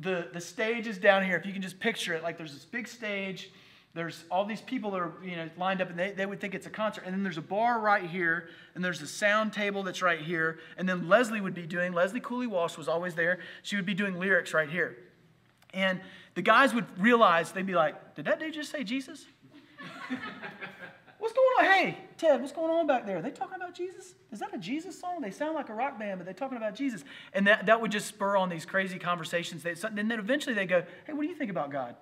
[0.00, 1.36] the, the stage is down here.
[1.36, 3.50] If you can just picture it, like there's this big stage,
[3.98, 6.54] there's all these people that are you know lined up and they, they would think
[6.54, 7.02] it's a concert.
[7.04, 10.60] And then there's a bar right here and there's a sound table that's right here.
[10.76, 13.40] And then leslie would be doing leslie cooley walsh was always there.
[13.62, 14.96] She would be doing lyrics right here.
[15.74, 16.00] And
[16.34, 19.26] the guys would realize they'd be like did that dude just say jesus?
[21.18, 21.64] What's going on?
[21.64, 23.16] Hey ted what's going on back there?
[23.16, 24.14] Are they talking about jesus?
[24.30, 25.20] Is that a jesus song?
[25.20, 27.02] They sound like a rock band but they're talking about jesus.
[27.32, 29.64] And that, that would just spur on these crazy conversations.
[29.64, 31.96] They, and then eventually they go hey what do you think about god?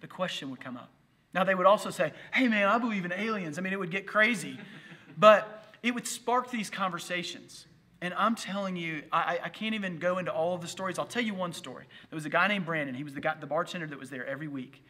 [0.00, 0.90] The question would come up.
[1.32, 3.58] Now, they would also say, hey, man, I believe in aliens.
[3.58, 4.58] I mean, it would get crazy.
[5.18, 7.66] but it would spark these conversations.
[8.02, 10.98] And I'm telling you, I, I can't even go into all of the stories.
[10.98, 11.84] I'll tell you one story.
[12.08, 12.94] There was a guy named Brandon.
[12.94, 14.82] He was the, guy, the bartender that was there every week.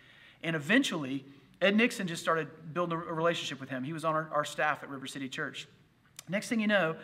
[0.43, 1.25] And eventually,
[1.61, 3.83] Ed Nixon just started building a relationship with him.
[3.83, 5.67] He was on our, our staff at River City Church.
[6.29, 6.95] Next thing you know,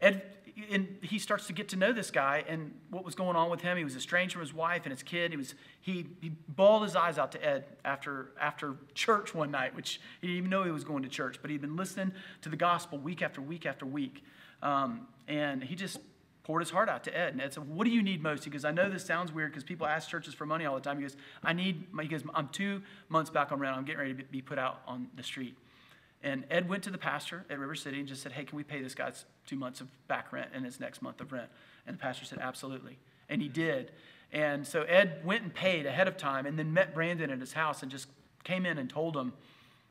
[0.00, 0.22] Ed,
[0.70, 3.60] and he starts to get to know this guy and what was going on with
[3.60, 3.76] him.
[3.76, 5.32] He was estranged from his wife and his kid.
[5.32, 9.74] He was he, he bawled his eyes out to Ed after after church one night,
[9.74, 12.48] which he didn't even know he was going to church, but he'd been listening to
[12.48, 14.22] the gospel week after week after week,
[14.62, 15.98] um, and he just
[16.44, 17.32] poured his heart out to Ed.
[17.32, 19.50] And Ed said, "What do you need most?" He goes, "I know this sounds weird
[19.50, 22.22] because people ask churches for money all the time." He goes, "I need." He goes,
[22.32, 23.76] "I'm two months back on rent.
[23.76, 25.56] I'm getting ready to be put out on the street."
[26.24, 28.64] And Ed went to the pastor at River City and just said, Hey, can we
[28.64, 31.50] pay this guy's two months of back rent and his next month of rent?
[31.86, 32.98] And the pastor said, Absolutely.
[33.28, 33.92] And he did.
[34.32, 37.52] And so Ed went and paid ahead of time and then met Brandon at his
[37.52, 38.08] house and just
[38.42, 39.34] came in and told him,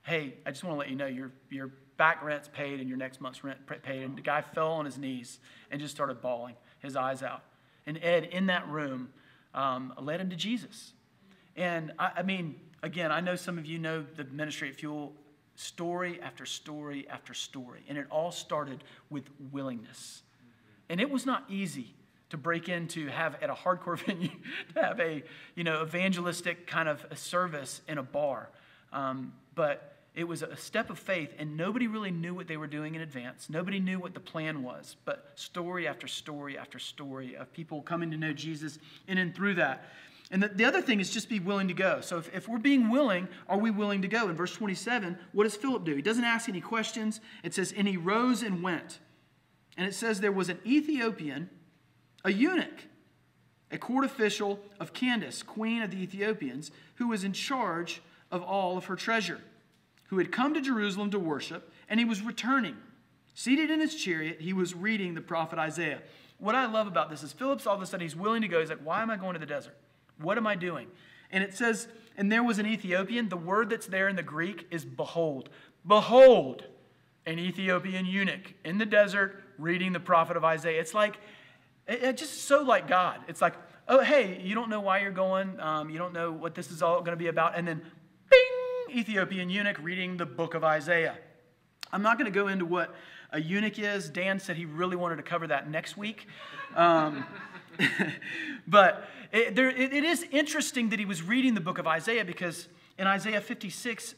[0.02, 2.98] Hey, I just want to let you know your, your back rent's paid and your
[2.98, 4.02] next month's rent paid.
[4.02, 7.44] And the guy fell on his knees and just started bawling his eyes out.
[7.86, 9.10] And Ed, in that room,
[9.54, 10.94] um, led him to Jesus.
[11.56, 15.14] And I, I mean, again, I know some of you know the ministry at Fuel
[15.56, 17.84] story after story after story.
[17.88, 20.24] And it all started with willingness.
[20.89, 21.93] And it was not easy
[22.34, 24.32] to break into have at a hardcore venue
[24.74, 25.24] to have a
[25.54, 28.49] you know evangelistic kind of a service in a bar
[28.91, 32.66] um, but it was a step of faith and nobody really knew what they were
[32.66, 37.36] doing in advance nobody knew what the plan was but story after story after story
[37.36, 39.86] of people coming to know jesus and through that
[40.32, 42.01] and the, the other thing is just be willing to go.
[42.01, 44.30] So if, if we're being willing, are we willing to go?
[44.30, 45.95] In verse 27, what does Philip do?
[45.95, 47.21] He doesn't ask any questions.
[47.43, 48.99] It says, and he rose and went.
[49.78, 51.49] And it says there was an Ethiopian,
[52.24, 52.86] a eunuch,
[53.71, 58.01] a court official of Candace, queen of the Ethiopians, who was in charge
[58.32, 59.41] of all of her treasure,
[60.05, 62.78] who had come to Jerusalem to worship, and he was returning.
[63.36, 66.01] Seated in his chariot, he was reading the prophet Isaiah.
[66.38, 68.59] What I love about this is Philip's all of a sudden he's willing to go.
[68.59, 69.76] He's like, Why am I going to the desert?
[70.20, 70.88] What am I doing?
[71.32, 73.30] And it says, and there was an Ethiopian.
[73.30, 75.49] The word that's there in the Greek is behold.
[75.86, 76.66] Behold,
[77.26, 80.80] an Ethiopian eunuch in the desert reading the prophet of Isaiah.
[80.80, 81.20] It's like,
[81.88, 83.20] it's just so like God.
[83.28, 83.55] It's like,
[83.88, 85.59] oh, hey, you don't know why you're going.
[85.59, 87.57] Um, you don't know what this is all going to be about.
[87.57, 87.82] And then,
[88.30, 91.18] bing, Ethiopian eunuch reading the book of Isaiah.
[91.91, 92.93] I'm not going to go into what
[93.32, 94.09] a eunuch is.
[94.09, 96.28] Dan said he really wanted to cover that next week.
[96.76, 97.26] Um,
[98.67, 102.26] but it, there, it, it is interesting that he was reading the book of Isaiah
[102.26, 102.67] because
[102.97, 104.15] in Isaiah 56,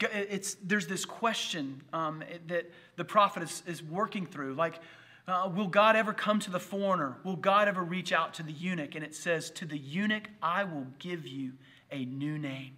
[0.00, 4.54] it's, there's this question um, that the prophet is, is working through.
[4.54, 4.80] Like,
[5.26, 7.16] uh, will God ever come to the foreigner?
[7.24, 8.94] Will God ever reach out to the eunuch?
[8.94, 11.52] And it says, To the eunuch, I will give you
[11.90, 12.76] a new name.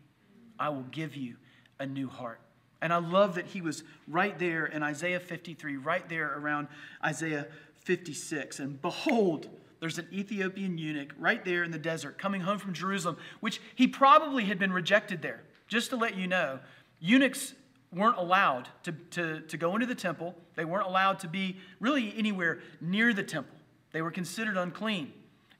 [0.58, 1.36] I will give you
[1.78, 2.40] a new heart.
[2.80, 6.68] And I love that he was right there in Isaiah 53, right there around
[7.04, 7.46] Isaiah
[7.84, 8.58] 56.
[8.58, 9.48] And behold,
[9.82, 13.88] there's an Ethiopian eunuch right there in the desert coming home from Jerusalem, which he
[13.88, 15.42] probably had been rejected there.
[15.66, 16.60] Just to let you know,
[17.00, 17.54] eunuchs
[17.92, 22.14] weren't allowed to, to, to go into the temple, they weren't allowed to be really
[22.16, 23.56] anywhere near the temple.
[23.90, 25.12] They were considered unclean.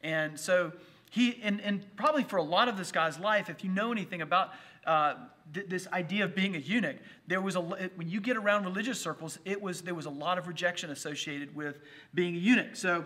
[0.05, 0.71] And so
[1.11, 4.23] he, and, and probably for a lot of this guy's life, if you know anything
[4.23, 4.53] about
[4.87, 5.15] uh,
[5.53, 9.01] th- this idea of being a eunuch, there was a, when you get around religious
[9.01, 11.81] circles, it was, there was a lot of rejection associated with
[12.15, 12.77] being a eunuch.
[12.77, 13.05] So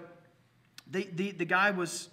[0.90, 2.08] the, the, the guy was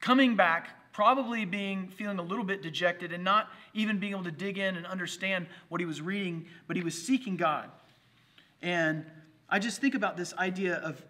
[0.00, 4.30] coming back, probably being feeling a little bit dejected and not even being able to
[4.30, 7.70] dig in and understand what he was reading, but he was seeking God.
[8.62, 9.04] And
[9.48, 11.04] I just think about this idea of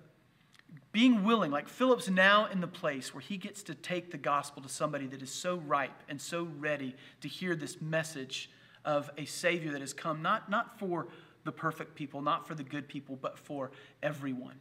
[0.93, 4.63] being willing, like Philip's now in the place where he gets to take the gospel
[4.63, 8.49] to somebody that is so ripe and so ready to hear this message
[8.85, 11.09] of a Savior that has come, not, not for
[11.43, 13.73] the perfect people, not for the good people, but for
[14.03, 14.55] everyone.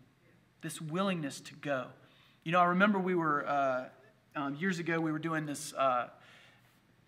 [0.62, 1.86] This willingness to go.
[2.46, 3.86] You know, I remember we were, uh,
[4.36, 6.10] um, years ago, we were doing this, uh,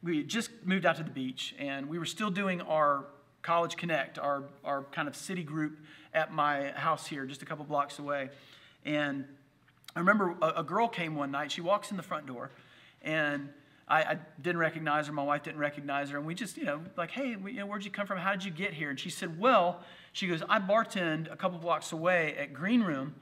[0.01, 3.07] we just moved out to the beach, and we were still doing our
[3.41, 5.77] College Connect, our, our kind of city group
[6.13, 8.29] at my house here, just a couple blocks away.
[8.86, 9.25] And
[9.93, 11.51] I remember a, a girl came one night.
[11.51, 12.51] She walks in the front door,
[13.01, 13.49] and
[13.89, 15.13] I, I, didn't recognize her.
[15.13, 16.17] My wife didn't recognize her.
[16.17, 18.19] And we just, you know, like, hey, we, you know, where'd you come from?
[18.19, 18.89] How did you get here?
[18.89, 19.81] And she said, well,
[20.13, 23.15] she goes, I bartend a couple blocks away at Green Room,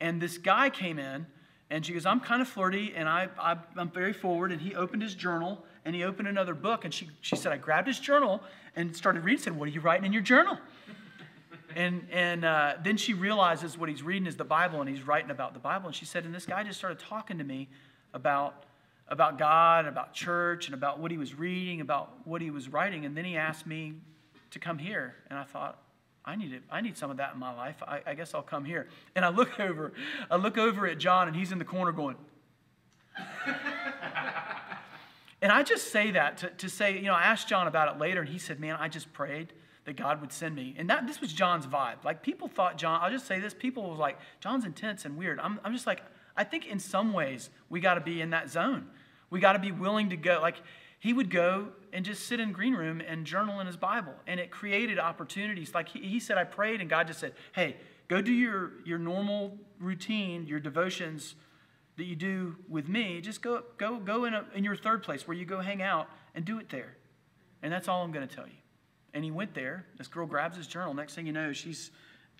[0.00, 1.26] and this guy came in
[1.70, 4.50] and she goes, I'm kind of flirty and I, I, am very forward.
[4.50, 6.84] And he opened his journal and he opened another book.
[6.84, 8.42] And she, she said, I grabbed his journal
[8.74, 9.42] and started reading.
[9.42, 10.58] Said, What are you writing in your journal?
[11.76, 15.30] and and uh, then she realizes what he's reading is the Bible and he's writing
[15.30, 15.86] about the Bible.
[15.86, 17.68] And she said, And this guy just started talking to me
[18.12, 18.64] about,
[19.06, 22.68] about God, and about church, and about what he was reading, about what he was
[22.68, 23.04] writing.
[23.04, 23.94] And then he asked me
[24.50, 25.14] to come here.
[25.28, 25.80] And I thought,
[26.24, 26.62] I need it.
[26.70, 27.82] I need some of that in my life.
[27.86, 28.88] I, I guess I'll come here.
[29.14, 29.92] And I look over,
[30.30, 32.16] I look over at John, and he's in the corner going.
[35.42, 38.00] and I just say that to, to say, you know, I asked John about it
[38.00, 39.52] later, and he said, "Man, I just prayed
[39.84, 42.04] that God would send me." And that this was John's vibe.
[42.04, 43.00] Like people thought John.
[43.02, 46.02] I'll just say this: people was like, "John's intense and weird." I'm, I'm just like,
[46.36, 48.86] I think in some ways we got to be in that zone.
[49.30, 50.38] We got to be willing to go.
[50.40, 50.56] Like
[51.00, 54.12] he would go and just sit in green room and journal in his Bible.
[54.26, 55.74] And it created opportunities.
[55.74, 57.76] Like he, he said, I prayed, and God just said, Hey,
[58.06, 61.34] go do your, your normal routine, your devotions
[61.96, 63.22] that you do with me.
[63.22, 66.06] Just go, go, go in, a, in your third place where you go hang out
[66.34, 66.96] and do it there.
[67.62, 68.52] And that's all I'm going to tell you.
[69.14, 69.86] And he went there.
[69.96, 70.92] This girl grabs his journal.
[70.92, 71.90] Next thing you know, she's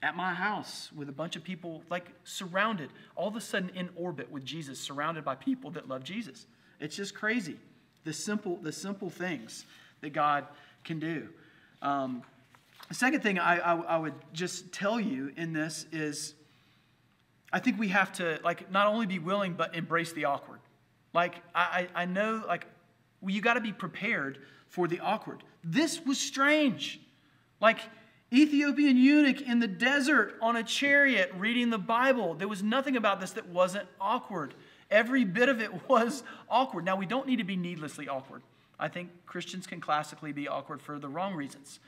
[0.02, 3.88] at my house with a bunch of people, like surrounded, all of a sudden in
[3.96, 6.46] orbit with Jesus, surrounded by people that love Jesus.
[6.78, 7.56] It's just crazy
[8.04, 9.64] the simple, the simple things
[10.00, 10.46] that God
[10.84, 11.28] can do.
[11.82, 12.22] Um,
[12.88, 16.34] the second thing I, I, I would just tell you in this is
[17.52, 20.60] I think we have to like not only be willing but embrace the awkward.
[21.12, 22.66] Like I, I know like
[23.26, 24.38] you got to be prepared
[24.68, 25.42] for the awkward.
[25.62, 27.00] This was strange.
[27.60, 27.80] Like
[28.32, 32.34] Ethiopian eunuch in the desert on a chariot reading the Bible.
[32.34, 34.54] There was nothing about this that wasn't awkward.
[34.90, 36.84] Every bit of it was awkward.
[36.84, 38.42] Now, we don't need to be needlessly awkward.
[38.78, 41.80] I think Christians can classically be awkward for the wrong reasons.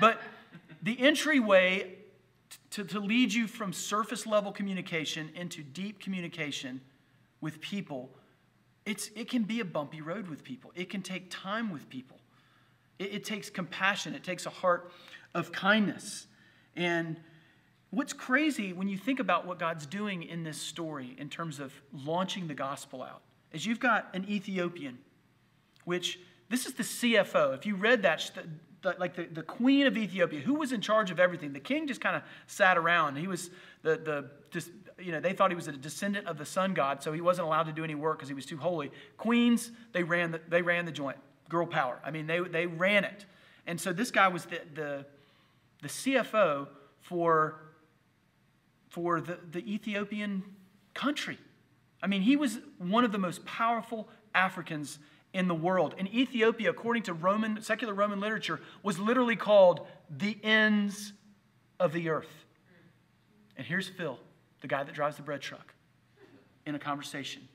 [0.00, 0.20] But
[0.82, 1.94] the entryway
[2.70, 6.80] to, to lead you from surface level communication into deep communication
[7.40, 8.10] with people,
[8.84, 10.72] it's, it can be a bumpy road with people.
[10.74, 12.18] It can take time with people.
[12.98, 14.90] It, it takes compassion, it takes a heart
[15.34, 16.26] of kindness.
[16.76, 17.20] And
[17.94, 21.72] What's crazy when you think about what God's doing in this story in terms of
[21.92, 23.22] launching the gospel out
[23.52, 24.98] is you've got an Ethiopian,
[25.84, 26.18] which
[26.48, 27.54] this is the CFO.
[27.54, 28.32] If you read that,
[28.82, 31.86] the, like the, the queen of Ethiopia, who was in charge of everything, the king
[31.86, 33.16] just kind of sat around.
[33.16, 33.50] He was
[33.82, 37.00] the, the just, you know, they thought he was a descendant of the sun god,
[37.00, 38.90] so he wasn't allowed to do any work because he was too holy.
[39.18, 41.18] Queens, they ran the, they ran the joint.
[41.48, 42.00] Girl power.
[42.04, 43.24] I mean, they, they ran it.
[43.68, 45.06] And so this guy was the, the,
[45.80, 46.66] the CFO
[47.00, 47.60] for
[48.94, 50.44] for the, the Ethiopian
[50.94, 51.36] country.
[52.00, 55.00] I mean, he was one of the most powerful Africans
[55.32, 55.96] in the world.
[55.98, 61.12] And Ethiopia, according to Roman, secular Roman literature, was literally called the ends
[61.80, 62.44] of the earth.
[63.56, 64.16] And here's Phil,
[64.60, 65.74] the guy that drives the bread truck,
[66.64, 67.48] in a conversation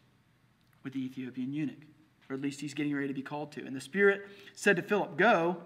[0.84, 1.86] with the Ethiopian eunuch,
[2.30, 3.66] or at least he's getting ready to be called to.
[3.66, 5.64] And the Spirit said to Philip, Go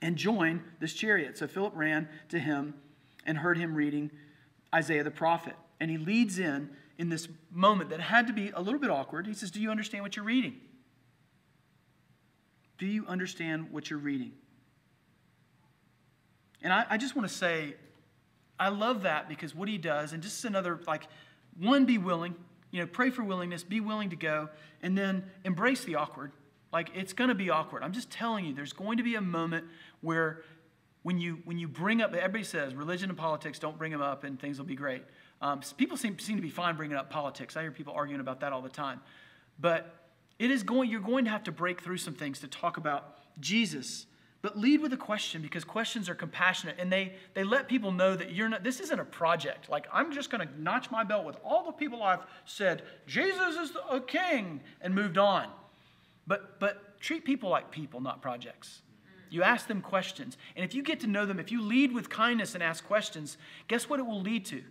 [0.00, 1.36] and join this chariot.
[1.36, 2.72] So Philip ran to him
[3.26, 4.10] and heard him reading
[4.74, 5.54] Isaiah the prophet.
[5.80, 9.26] And he leads in in this moment that had to be a little bit awkward.
[9.26, 10.56] He says, Do you understand what you're reading?
[12.78, 14.32] Do you understand what you're reading?
[16.62, 17.74] And I, I just want to say,
[18.58, 21.04] I love that because what he does, and just is another, like,
[21.58, 22.34] one, be willing,
[22.70, 24.48] you know, pray for willingness, be willing to go,
[24.82, 26.32] and then embrace the awkward.
[26.72, 27.82] Like, it's going to be awkward.
[27.82, 29.66] I'm just telling you, there's going to be a moment
[30.00, 30.42] where
[31.02, 34.24] when you, when you bring up, everybody says religion and politics, don't bring them up
[34.24, 35.04] and things will be great.
[35.40, 37.56] Um, people seem, seem to be fine bringing up politics.
[37.56, 39.00] I hear people arguing about that all the time.
[39.60, 39.94] But
[40.38, 43.16] it is going, you're going to have to break through some things to talk about
[43.40, 44.06] Jesus.
[44.40, 48.14] But lead with a question because questions are compassionate and they, they let people know
[48.14, 49.68] that you're not, this isn't a project.
[49.68, 53.56] Like, I'm just going to notch my belt with all the people I've said, Jesus
[53.56, 55.48] is a king, and moved on.
[56.26, 58.82] But, but treat people like people, not projects.
[59.30, 60.36] You ask them questions.
[60.56, 63.36] And if you get to know them, if you lead with kindness and ask questions,
[63.66, 64.62] guess what it will lead to?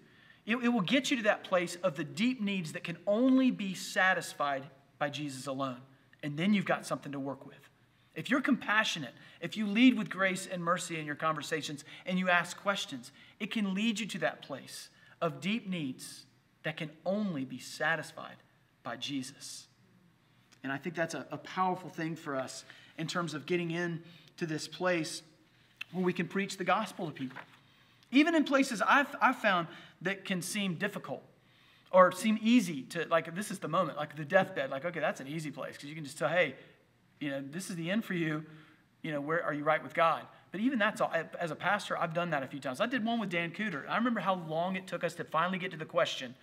[0.45, 3.51] It, it, will get you to that place of the deep needs that can only
[3.51, 4.63] be satisfied
[4.97, 5.81] by Jesus alone.
[6.23, 7.69] And then you've got something to work with.
[8.15, 12.29] If you're compassionate, if you lead with grace and mercy in your conversations and you
[12.29, 14.89] ask questions, it can lead you to that place
[15.21, 16.25] of deep needs
[16.63, 18.37] that can only be satisfied
[18.83, 19.67] by Jesus.
[20.63, 22.65] And I think that's a, a powerful thing for us
[22.97, 24.01] in terms of getting in
[24.37, 25.21] to this place
[25.91, 27.37] where we can preach the gospel to people.
[28.11, 29.67] Even in places I've, I've found
[30.01, 31.23] that can seem difficult
[31.91, 35.19] or seem easy to, like, this is the moment, like the deathbed, like, okay, that's
[35.19, 36.55] an easy place because you can just tell, hey,
[37.19, 38.43] you know, this is the end for you.
[39.01, 40.21] You know, where are you right with God?
[40.51, 42.81] But even that's all, as a pastor, I've done that a few times.
[42.81, 43.87] I did one with Dan Cooter.
[43.87, 46.35] I remember how long it took us to finally get to the question,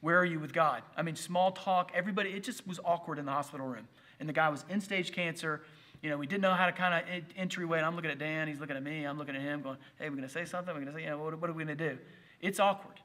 [0.00, 0.82] where are you with God?
[0.96, 3.86] I mean, small talk, everybody, it just was awkward in the hospital room.
[4.18, 5.62] And the guy was in stage cancer
[6.02, 7.80] you know, we didn't know how to kind of entryway.
[7.80, 10.16] I'm looking at Dan, he's looking at me, I'm looking at him, going, hey, we're
[10.16, 10.74] going to say something?
[10.74, 11.98] We're going to say, you know, what, what are we going to do?
[12.40, 13.00] It's awkward.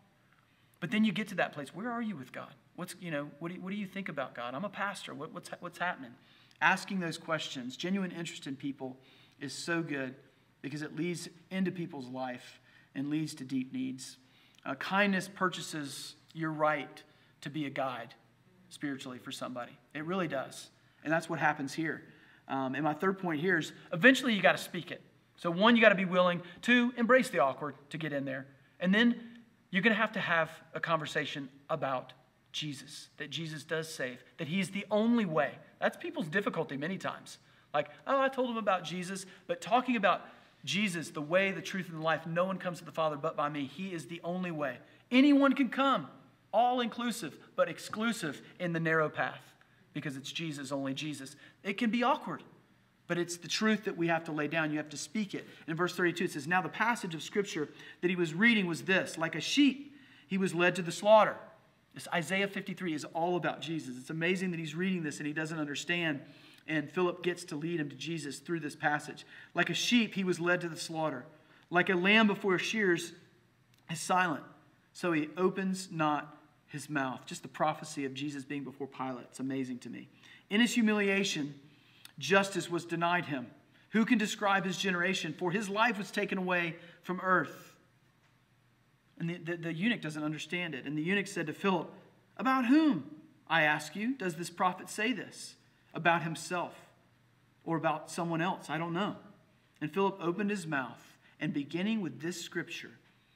[0.79, 1.73] But then you get to that place.
[1.73, 2.53] Where are you with God?
[2.75, 4.53] What's, you know, what do you, what do you think about God?
[4.53, 5.13] I'm a pastor.
[5.13, 6.11] What, what's, what's happening?
[6.61, 8.97] Asking those questions, genuine interest in people
[9.39, 10.15] is so good
[10.61, 12.59] because it leads into people's life
[12.93, 14.17] and leads to deep needs.
[14.65, 17.03] Uh, kindness purchases your right
[17.41, 18.13] to be a guide
[18.69, 19.73] spiritually for somebody.
[19.93, 20.69] It really does.
[21.03, 22.03] And that's what happens here.
[22.47, 25.01] Um, and my third point here is eventually you got to speak it.
[25.37, 28.47] So, one, you got to be willing to embrace the awkward to get in there.
[28.79, 29.15] And then
[29.69, 32.13] you're going to have to have a conversation about
[32.51, 35.51] Jesus, that Jesus does save, that He's the only way.
[35.81, 37.37] That's people's difficulty many times.
[37.73, 40.21] Like, oh, I told them about Jesus, but talking about
[40.63, 43.35] Jesus, the way, the truth, and the life, no one comes to the Father but
[43.35, 43.65] by me.
[43.65, 44.77] He is the only way.
[45.11, 46.07] Anyone can come,
[46.53, 49.54] all inclusive, but exclusive in the narrow path
[49.95, 51.35] because it's Jesus, only Jesus.
[51.63, 52.43] It can be awkward,
[53.07, 54.69] but it's the truth that we have to lay down.
[54.69, 55.47] You have to speak it.
[55.67, 57.69] in verse 32, it says, Now the passage of Scripture
[58.01, 59.95] that he was reading was this like a sheep,
[60.27, 61.37] he was led to the slaughter.
[61.95, 63.95] This Isaiah 53 is all about Jesus.
[63.97, 66.19] It's amazing that he's reading this and he doesn't understand.
[66.67, 69.25] And Philip gets to lead him to Jesus through this passage.
[69.53, 71.25] Like a sheep, he was led to the slaughter.
[71.69, 73.13] Like a lamb before shears
[73.89, 74.43] is silent.
[74.91, 76.35] So he opens not
[76.68, 77.22] his mouth.
[77.26, 79.26] Just the prophecy of Jesus being before Pilate.
[79.30, 80.07] It's amazing to me.
[80.49, 81.55] In his humiliation,
[82.20, 83.47] justice was denied him.
[83.91, 85.34] Who can describe his generation?
[85.38, 87.76] For his life was taken away from earth.
[89.18, 90.86] And the, the, the, eunuch doesn't understand it.
[90.86, 91.89] And the eunuch said to Philip,
[92.38, 93.09] About whom,
[93.47, 95.55] I ask you, does this prophet say this?
[95.93, 96.74] About himself
[97.63, 98.70] or about someone else?
[98.70, 99.16] I don't know.
[99.80, 102.91] And Philip opened his mouth, and beginning with this scripture,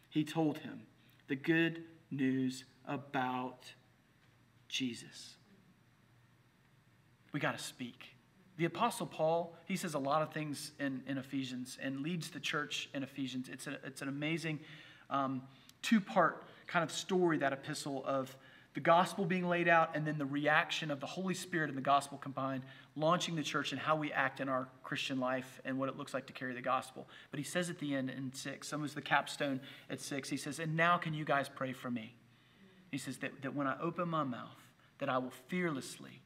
[0.09, 0.81] he told him
[1.27, 3.65] the good news about
[4.67, 5.35] Jesus.
[7.31, 8.15] We got to speak.
[8.57, 12.39] The Apostle Paul, he says a lot of things in, in Ephesians and leads the
[12.39, 13.47] church in Ephesians.
[13.47, 14.59] It's, a, it's an amazing
[15.09, 15.43] um,
[15.81, 18.35] two part kind of story, that epistle of
[18.73, 21.81] the gospel being laid out and then the reaction of the Holy Spirit and the
[21.81, 22.63] gospel combined,
[22.95, 26.13] launching the church and how we act in our Christian life and what it looks
[26.13, 27.07] like to carry the gospel.
[27.31, 29.59] But he says at the end in six, some was the capstone
[29.89, 32.13] at six, he says, And now can you guys pray for me?
[32.91, 34.57] He says that, that when I open my mouth,
[34.99, 36.21] that I will fearlessly,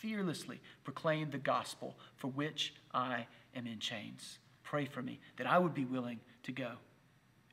[0.00, 4.38] fearlessly proclaim the gospel for which I am in chains.
[4.62, 6.72] Pray for me, that I would be willing to go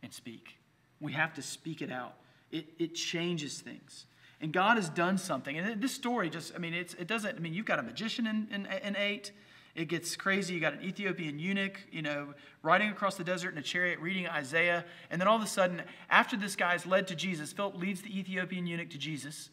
[0.04, 0.58] and speak.
[1.00, 2.16] We have to speak it out.
[2.52, 4.06] It, it changes things.
[4.42, 5.58] And God has done something.
[5.58, 8.26] And this story just, I mean, it's, it doesn't, I mean, you've got a magician
[8.26, 9.32] in, in, in 8.
[9.74, 10.54] It gets crazy.
[10.54, 14.28] You got an Ethiopian eunuch, you know, riding across the desert in a chariot, reading
[14.28, 14.84] Isaiah.
[15.10, 18.18] And then all of a sudden, after this guy's led to Jesus, Philip leads the
[18.18, 19.50] Ethiopian eunuch to Jesus.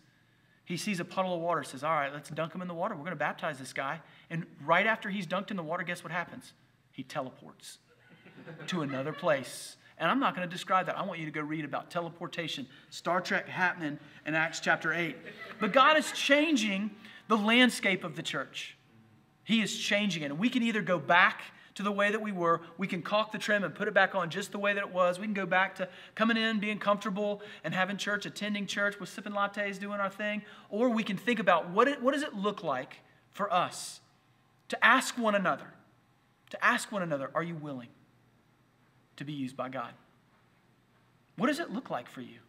[0.64, 2.94] He sees a puddle of water, says, All right, let's dunk him in the water.
[2.94, 4.00] We're going to baptize this guy.
[4.28, 6.52] And right after he's dunked in the water, guess what happens?
[6.90, 7.78] He teleports
[8.66, 9.76] to another place.
[9.98, 10.96] And I'm not going to describe that.
[10.96, 15.16] I want you to go read about teleportation, Star Trek happening in Acts chapter 8.
[15.60, 16.90] But God is changing
[17.28, 18.77] the landscape of the church.
[19.48, 20.26] He is changing it.
[20.26, 21.40] And we can either go back
[21.76, 24.14] to the way that we were, we can caulk the trim and put it back
[24.14, 25.18] on just the way that it was.
[25.18, 29.08] We can go back to coming in, being comfortable, and having church, attending church, with
[29.08, 30.42] sipping lattes, doing our thing.
[30.68, 32.98] Or we can think about what, it, what does it look like
[33.30, 34.02] for us
[34.68, 35.72] to ask one another,
[36.50, 37.88] to ask one another, are you willing
[39.16, 39.94] to be used by God?
[41.38, 42.40] What does it look like for you?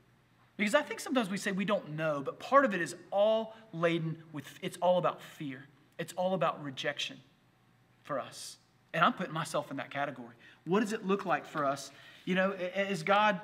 [0.58, 3.56] Because I think sometimes we say we don't know, but part of it is all
[3.72, 5.66] laden with, it's all about fear.
[6.00, 7.18] It's all about rejection
[8.02, 8.58] for us.
[8.94, 10.34] And I'm putting myself in that category.
[10.66, 11.92] What does it look like for us?
[12.26, 13.40] You know, as God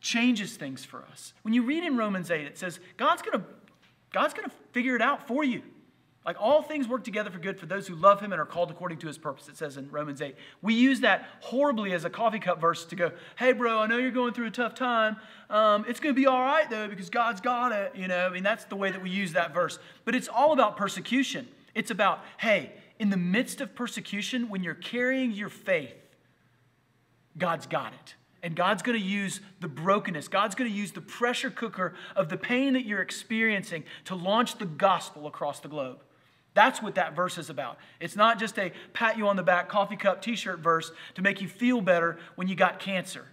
[0.00, 1.32] changes things for us.
[1.42, 3.46] When you read in Romans 8, it says God's going to
[4.12, 5.62] God's going to figure it out for you.
[6.24, 8.70] Like all things work together for good for those who love him and are called
[8.72, 10.34] according to his purpose, it says in Romans 8.
[10.60, 13.96] We use that horribly as a coffee cup verse to go, hey, bro, I know
[13.96, 15.18] you're going through a tough time.
[15.50, 17.94] Um, it's going to be all right, though, because God's got it.
[17.94, 19.78] You know, I mean, that's the way that we use that verse.
[20.04, 21.46] But it's all about persecution.
[21.76, 25.94] It's about, hey, in the midst of persecution, when you're carrying your faith,
[27.36, 28.14] God's got it.
[28.42, 32.30] And God's going to use the brokenness, God's going to use the pressure cooker of
[32.30, 35.98] the pain that you're experiencing to launch the gospel across the globe.
[36.54, 37.76] That's what that verse is about.
[38.00, 41.22] It's not just a pat you on the back coffee cup t shirt verse to
[41.22, 43.26] make you feel better when you got cancer.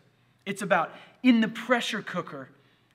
[0.46, 0.92] It's about
[1.22, 2.50] in the pressure cooker,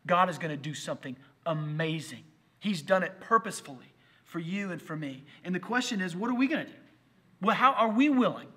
[0.07, 2.24] God is going to do something amazing.
[2.61, 3.94] He's done it purposefully
[4.29, 5.24] for you and for me.
[5.43, 6.79] And the question is, what are we going to do?
[7.41, 8.49] Well, how are we willing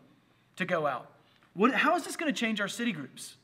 [0.58, 1.10] to go out?
[1.54, 3.38] What, how is this going to change our city groups?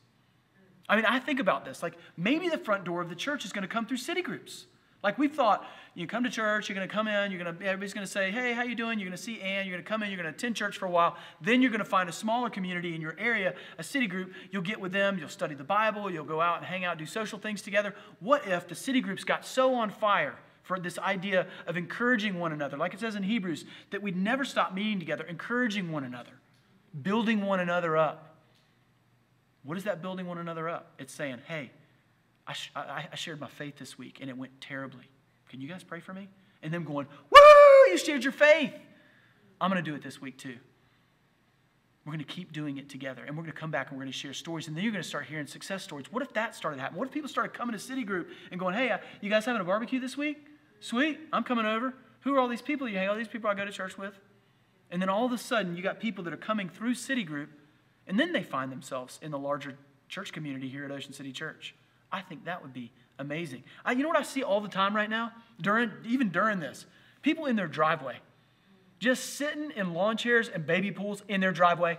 [0.88, 1.82] I mean, I think about this.
[1.82, 4.66] Like, maybe the front door of the church is going to come through city groups.
[5.02, 5.64] Like we thought,
[5.94, 8.12] you come to church, you're going to come in, you're going to everybody's going to
[8.12, 10.10] say, "Hey, how you doing?" You're going to see Ann, you're going to come in,
[10.10, 11.16] you're going to attend church for a while.
[11.40, 14.32] Then you're going to find a smaller community in your area, a city group.
[14.50, 17.06] You'll get with them, you'll study the Bible, you'll go out and hang out, do
[17.06, 17.94] social things together.
[18.18, 20.36] What if the city groups got so on fire
[20.68, 24.44] for this idea of encouraging one another, like it says in Hebrews, that we'd never
[24.44, 26.32] stop meeting together, encouraging one another,
[27.02, 28.36] building one another up.
[29.62, 30.92] What is that building one another up?
[30.98, 31.70] It's saying, hey,
[32.46, 35.04] I, sh- I, I shared my faith this week and it went terribly.
[35.48, 36.28] Can you guys pray for me?
[36.62, 38.74] And them going, woo, you shared your faith.
[39.62, 40.56] I'm going to do it this week too.
[42.04, 43.24] We're going to keep doing it together.
[43.26, 44.68] And we're going to come back and we're going to share stories.
[44.68, 46.12] And then you're going to start hearing success stories.
[46.12, 46.98] What if that started happening?
[46.98, 49.62] What if people started coming to City Group and going, hey, uh, you guys having
[49.62, 50.47] a barbecue this week?
[50.80, 51.94] Sweet, I'm coming over.
[52.20, 53.08] Who are all these people you hang?
[53.08, 54.18] All these people I go to church with?
[54.90, 57.50] And then all of a sudden, you got people that are coming through City Group,
[58.06, 59.76] and then they find themselves in the larger
[60.08, 61.74] church community here at Ocean City Church.
[62.10, 63.64] I think that would be amazing.
[63.84, 65.32] I, you know what I see all the time right now?
[65.60, 66.86] During even during this,
[67.22, 68.16] people in their driveway,
[68.98, 71.98] just sitting in lawn chairs and baby pools in their driveway.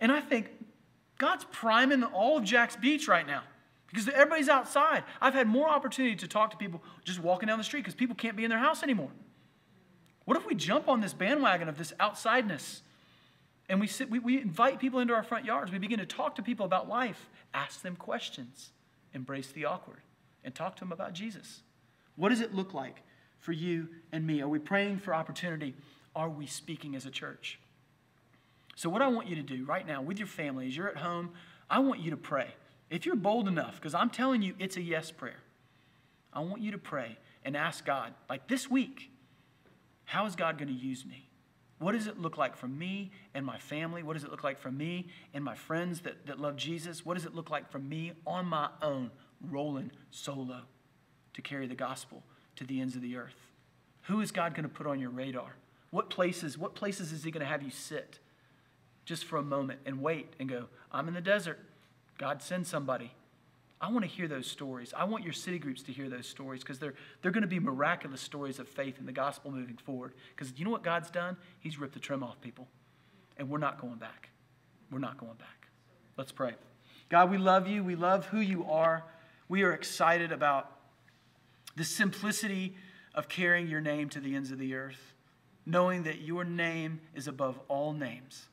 [0.00, 0.50] And I think
[1.16, 3.42] God's priming all of Jax Beach right now
[3.94, 5.04] because everybody's outside.
[5.20, 8.16] I've had more opportunity to talk to people just walking down the street because people
[8.16, 9.10] can't be in their house anymore.
[10.24, 12.80] What if we jump on this bandwagon of this outsideness
[13.68, 15.70] and we, sit, we, we invite people into our front yards?
[15.70, 18.72] We begin to talk to people about life, ask them questions,
[19.12, 20.00] embrace the awkward,
[20.42, 21.60] and talk to them about Jesus.
[22.16, 23.02] What does it look like
[23.38, 24.42] for you and me?
[24.42, 25.76] Are we praying for opportunity?
[26.16, 27.60] Are we speaking as a church?
[28.74, 30.96] So, what I want you to do right now with your family, as you're at
[30.96, 31.30] home,
[31.70, 32.48] I want you to pray.
[32.94, 35.40] If you're bold enough, because I'm telling you, it's a yes prayer.
[36.32, 39.10] I want you to pray and ask God, like this week,
[40.04, 41.28] how is God going to use me?
[41.80, 44.04] What does it look like for me and my family?
[44.04, 47.04] What does it look like for me and my friends that, that love Jesus?
[47.04, 49.10] What does it look like for me on my own,
[49.50, 50.60] rolling solo
[51.32, 52.22] to carry the gospel
[52.54, 53.50] to the ends of the earth?
[54.02, 55.56] Who is God going to put on your radar?
[55.90, 58.20] What places, what places is He going to have you sit
[59.04, 61.58] just for a moment and wait and go, I'm in the desert.
[62.18, 63.12] God send somebody.
[63.80, 64.94] I want to hear those stories.
[64.96, 67.58] I want your city groups to hear those stories because they're, they're going to be
[67.58, 70.14] miraculous stories of faith in the gospel moving forward.
[70.34, 71.36] Because you know what God's done?
[71.60, 72.68] He's ripped the trim off people.
[73.36, 74.30] And we're not going back.
[74.90, 75.68] We're not going back.
[76.16, 76.54] Let's pray.
[77.10, 77.84] God, we love you.
[77.84, 79.04] We love who you are.
[79.48, 80.70] We are excited about
[81.76, 82.76] the simplicity
[83.14, 85.12] of carrying your name to the ends of the earth,
[85.66, 88.46] knowing that your name is above all names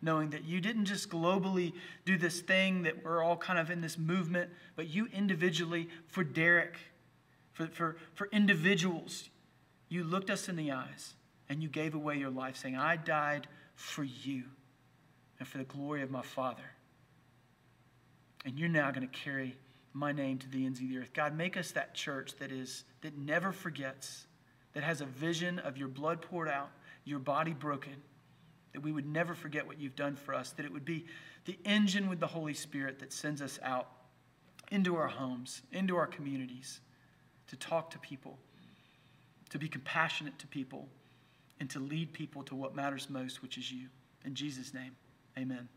[0.00, 1.72] knowing that you didn't just globally
[2.04, 6.22] do this thing that we're all kind of in this movement, but you individually, for
[6.22, 6.76] Derek,
[7.52, 9.28] for, for, for individuals,
[9.88, 11.14] you looked us in the eyes
[11.48, 14.44] and you gave away your life, saying, I died for you
[15.38, 16.62] and for the glory of my Father.
[18.44, 19.56] And you're now going to carry
[19.92, 21.12] my name to the ends of the earth.
[21.12, 24.26] God, make us that church that is that never forgets,
[24.74, 26.70] that has a vision of your blood poured out,
[27.04, 27.94] your body broken
[28.78, 31.04] that we would never forget what you've done for us, that it would be
[31.46, 33.88] the engine with the Holy Spirit that sends us out
[34.70, 36.78] into our homes, into our communities,
[37.48, 38.38] to talk to people,
[39.50, 40.88] to be compassionate to people,
[41.58, 43.88] and to lead people to what matters most, which is you.
[44.24, 44.94] In Jesus' name,
[45.36, 45.68] amen.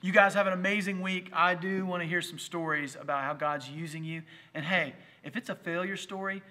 [0.00, 1.30] You guys have an amazing week.
[1.32, 4.22] I do want to hear some stories about how God's using you.
[4.54, 6.44] And hey, if it's a failure story,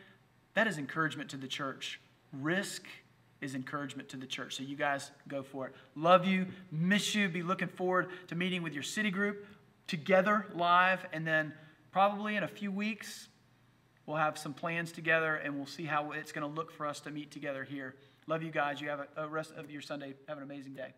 [0.56, 2.02] that is encouragement to the church.
[2.34, 2.84] Risk
[3.42, 4.56] is encouragement to the church.
[4.56, 5.76] So you guys go for it.
[5.96, 9.46] Love you, miss you, be looking forward to meeting with your city group
[9.88, 11.54] together live, and then
[11.92, 13.28] probably in a few weeks,
[14.05, 17.00] we'll have some plans together and we'll see how it's going to look for us
[17.01, 17.96] to meet together here.
[18.28, 18.80] Love you guys.
[18.80, 20.13] You have a, a rest of your Sunday.
[20.28, 20.93] Have an amazing day.